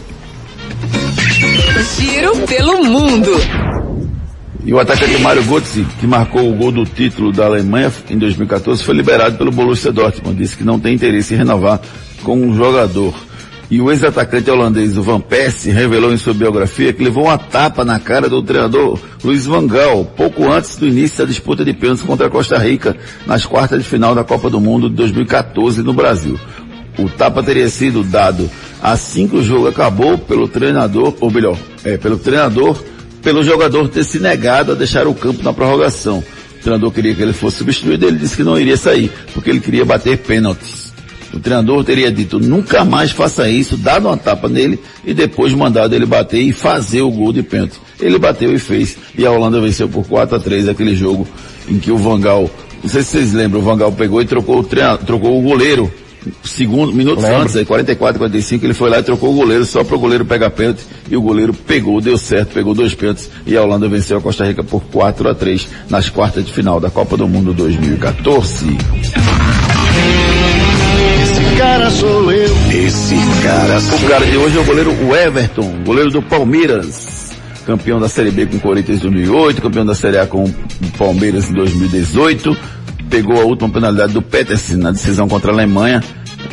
[1.98, 3.32] Giro pelo mundo.
[4.66, 8.82] E o atacante Mário Götze, que marcou o gol do título da Alemanha em 2014,
[8.82, 10.38] foi liberado pelo Borussia Dortmund.
[10.38, 11.82] Disse que não tem interesse em renovar
[12.24, 13.14] com um jogador.
[13.70, 18.00] E o ex-atacante holandês, Van Persie, revelou em sua biografia que levou uma tapa na
[18.00, 22.28] cara do treinador Luiz Van Gaal, pouco antes do início da disputa de pênaltis contra
[22.28, 22.96] a Costa Rica,
[23.26, 26.40] nas quartas de final da Copa do Mundo de 2014 no Brasil.
[26.98, 28.50] O tapa teria sido dado
[28.82, 32.82] assim que o jogo acabou pelo treinador, ou melhor, é, pelo treinador
[33.24, 36.20] pelo jogador ter se negado a deixar o campo na prorrogação.
[36.20, 39.60] O treinador queria que ele fosse substituído, ele disse que não iria sair, porque ele
[39.60, 40.94] queria bater pênaltis.
[41.34, 45.96] O treinador teria dito, nunca mais faça isso, dado uma tapa nele e depois mandado
[45.96, 47.80] ele bater e fazer o gol de pênalti.
[48.00, 48.98] Ele bateu e fez.
[49.18, 51.28] E a Holanda venceu por 4 a 3 aquele jogo
[51.68, 52.50] em que o Vangal,
[52.84, 54.64] não sei se vocês lembram, o Vangal pegou e trocou o,
[55.06, 55.92] trocou o goleiro
[56.44, 57.42] segundo, minutos Lembro.
[57.42, 60.26] antes, aí 44, 45, ele foi lá e trocou o goleiro só para o goleiro
[60.26, 64.18] pegar pênalti e o goleiro pegou, deu certo, pegou dois pênaltis e a Holanda venceu
[64.18, 67.54] a Costa Rica por 4 a 3 nas quartas de final da Copa do Mundo
[67.54, 68.66] 2014.
[71.24, 72.56] Esse cara sou eu.
[72.72, 77.32] Esse cara sou O cara de hoje é o goleiro Everton, goleiro do Palmeiras.
[77.66, 80.98] Campeão da Série B com o Corinthians em 2008, campeão da Série A com o
[80.98, 82.58] Palmeiras em 2018.
[83.14, 86.02] Pegou a última penalidade do Peterson na decisão contra a Alemanha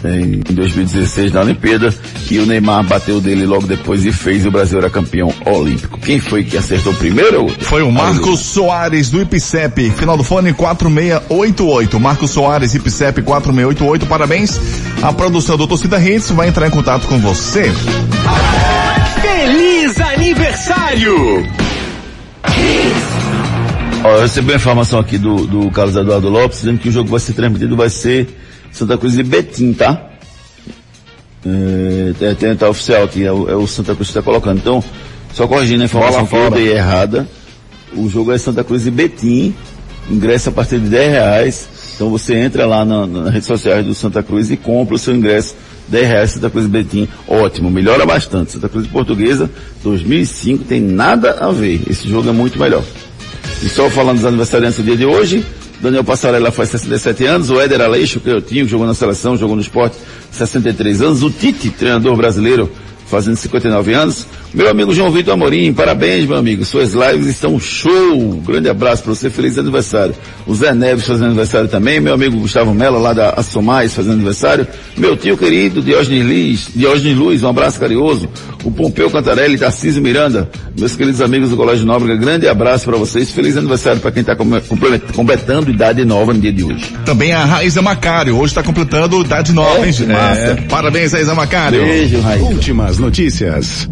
[0.04, 1.88] eh, em 2016 na Olimpíada.
[2.30, 4.44] E o Neymar bateu dele logo depois e fez.
[4.44, 5.98] E o Brasil era campeão olímpico.
[5.98, 7.48] Quem foi que acertou primeiro?
[7.60, 11.98] Foi o Marcos Soares do IPCEP, final do fone 4688.
[11.98, 14.60] Marcos Soares, IPCEP 4688, parabéns.
[15.00, 17.72] A produção do Torcida Hits vai entrar em contato com você.
[19.22, 21.42] Feliz aniversário!
[24.02, 27.10] Ó, eu recebi uma informação aqui do, do Carlos Eduardo Lopes dizendo que o jogo
[27.10, 28.28] vai ser transmitido, vai ser
[28.72, 30.10] Santa Cruz e Betim, tá?
[31.44, 34.58] É, tem, tá oficial aqui, é o, é o Santa Cruz que está colocando.
[34.58, 34.82] Então,
[35.34, 37.28] só corrigindo a informação que eu dei errada,
[37.94, 39.54] o jogo é Santa Cruz e Betim,
[40.10, 41.68] ingresso a partir de 10 reais.
[41.94, 45.14] Então você entra lá na, nas redes sociais do Santa Cruz e compra o seu
[45.14, 45.54] ingresso.
[45.88, 48.52] 10 reais Santa Cruz e Betim, ótimo, melhora bastante.
[48.52, 49.50] Santa Cruz e Portuguesa,
[49.84, 51.82] 2005, tem nada a ver.
[51.86, 52.82] Esse jogo é muito melhor.
[53.68, 55.44] Só falando dos aniversariantes do dia de hoje,
[55.80, 59.54] Daniel Passarella faz 67 anos, o Éder Aleixo, que eu tinha, jogou na seleção, jogou
[59.54, 59.96] no esporte,
[60.30, 62.70] 63 anos, o Tite, treinador brasileiro,
[63.06, 64.26] fazendo 59 anos.
[64.54, 66.64] Meu amigo João Vitor Amorim, parabéns, meu amigo.
[66.64, 68.42] Suas lives estão show.
[68.46, 70.14] Grande abraço para você, feliz aniversário.
[70.46, 72.00] O Zé Neves fazendo aniversário também.
[72.00, 74.66] Meu amigo Gustavo Mello, lá da Assomais, fazendo aniversário.
[74.96, 78.28] Meu tio querido, Diógenes Luz, Diógenes Luz, um abraço carinhoso.
[78.64, 80.48] O Pompeu Cantarelli, Tarcísio Miranda.
[80.78, 83.30] Meus queridos amigos do Colégio Nóbrega, grande abraço para vocês.
[83.30, 86.92] Feliz aniversário para quem está completando idade nova no dia de hoje.
[87.04, 89.94] Também a Raíza Macário, hoje está completando idade nova, É, hein?
[90.08, 90.58] massa.
[90.68, 91.82] parabéns, Raíza Macário.
[91.82, 92.44] Beijo, Raíssa.
[92.46, 93.88] Últimas notícias.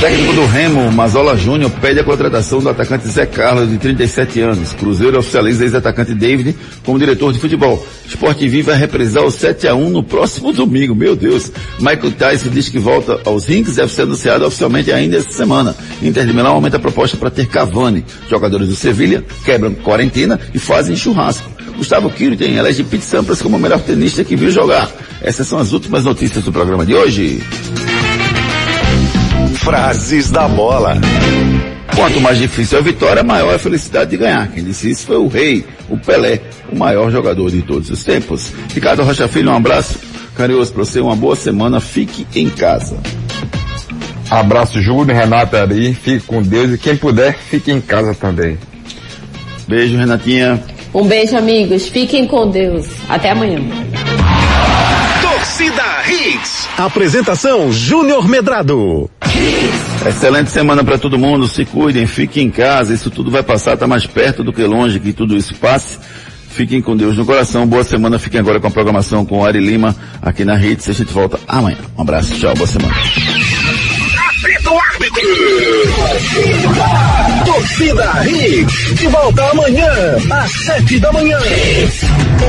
[0.00, 4.72] Técnico do Remo, Mazola Júnior, pede a contratação do atacante Zé Carlos, de 37 anos.
[4.72, 7.84] Cruzeiro oficializa ex-atacante David como diretor de futebol.
[8.06, 10.94] Sport TV vai reprisar o 7 a 1 no próximo domingo.
[10.94, 11.50] Meu Deus.
[11.80, 15.74] Michael Tyson diz que volta aos rings deve ser anunciado oficialmente ainda esta semana.
[16.00, 18.04] Inter de Milão aumenta a proposta para ter Cavani.
[18.28, 21.50] Jogadores do Sevilha quebram quarentena e fazem churrasco.
[21.76, 24.90] Gustavo Kirten elege Pete Sampras como o melhor tenista que viu jogar.
[25.20, 27.42] Essas são as últimas notícias do programa de hoje.
[29.60, 30.96] Frases da bola.
[31.94, 34.48] Quanto mais difícil a vitória, maior a felicidade de ganhar.
[34.48, 36.40] Quem disse isso foi o rei, o Pelé,
[36.70, 38.52] o maior jogador de todos os tempos.
[38.72, 39.98] Ricardo Rocha Filho, um abraço
[40.36, 42.96] carinhoso para você, uma boa semana, fique em casa.
[44.30, 48.56] Abraço Júnior, Renata aí, fique com Deus e quem puder, fique em casa também.
[49.66, 50.62] Beijo, Renatinha.
[50.94, 51.88] Um beijo, amigos.
[51.88, 52.86] Fiquem com Deus.
[53.08, 53.60] Até amanhã.
[55.20, 56.68] Torcida Hits.
[56.78, 59.10] Apresentação Júnior Medrado.
[60.06, 63.86] Excelente semana para todo mundo, se cuidem, fiquem em casa, isso tudo vai passar, tá
[63.86, 65.98] mais perto do que longe que tudo isso passe.
[66.48, 69.60] Fiquem com Deus no coração, boa semana, fiquem agora com a programação com o Ari
[69.60, 71.78] Lima aqui na Hits, a gente volta amanhã.
[71.96, 72.94] Um abraço, tchau, boa semana.
[77.44, 78.94] Torcida Hits.
[78.94, 79.90] De volta amanhã,
[80.30, 81.36] às sete da manhã.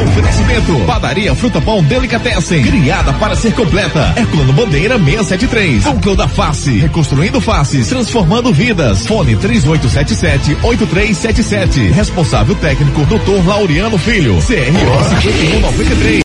[0.07, 0.85] Oferecimento.
[0.85, 2.61] Padaria Fruta Pão Delicatessen.
[2.61, 4.13] Criada para ser completa.
[4.15, 5.85] Herculano Bandeira 673.
[5.85, 6.77] Núcleo da Face.
[6.77, 7.87] Reconstruindo faces.
[7.87, 9.07] Transformando vidas.
[9.07, 11.91] Fone 3877-8377.
[11.91, 13.47] Responsável técnico Dr.
[13.47, 14.35] Laureano Filho.
[14.35, 16.17] CRO 5193.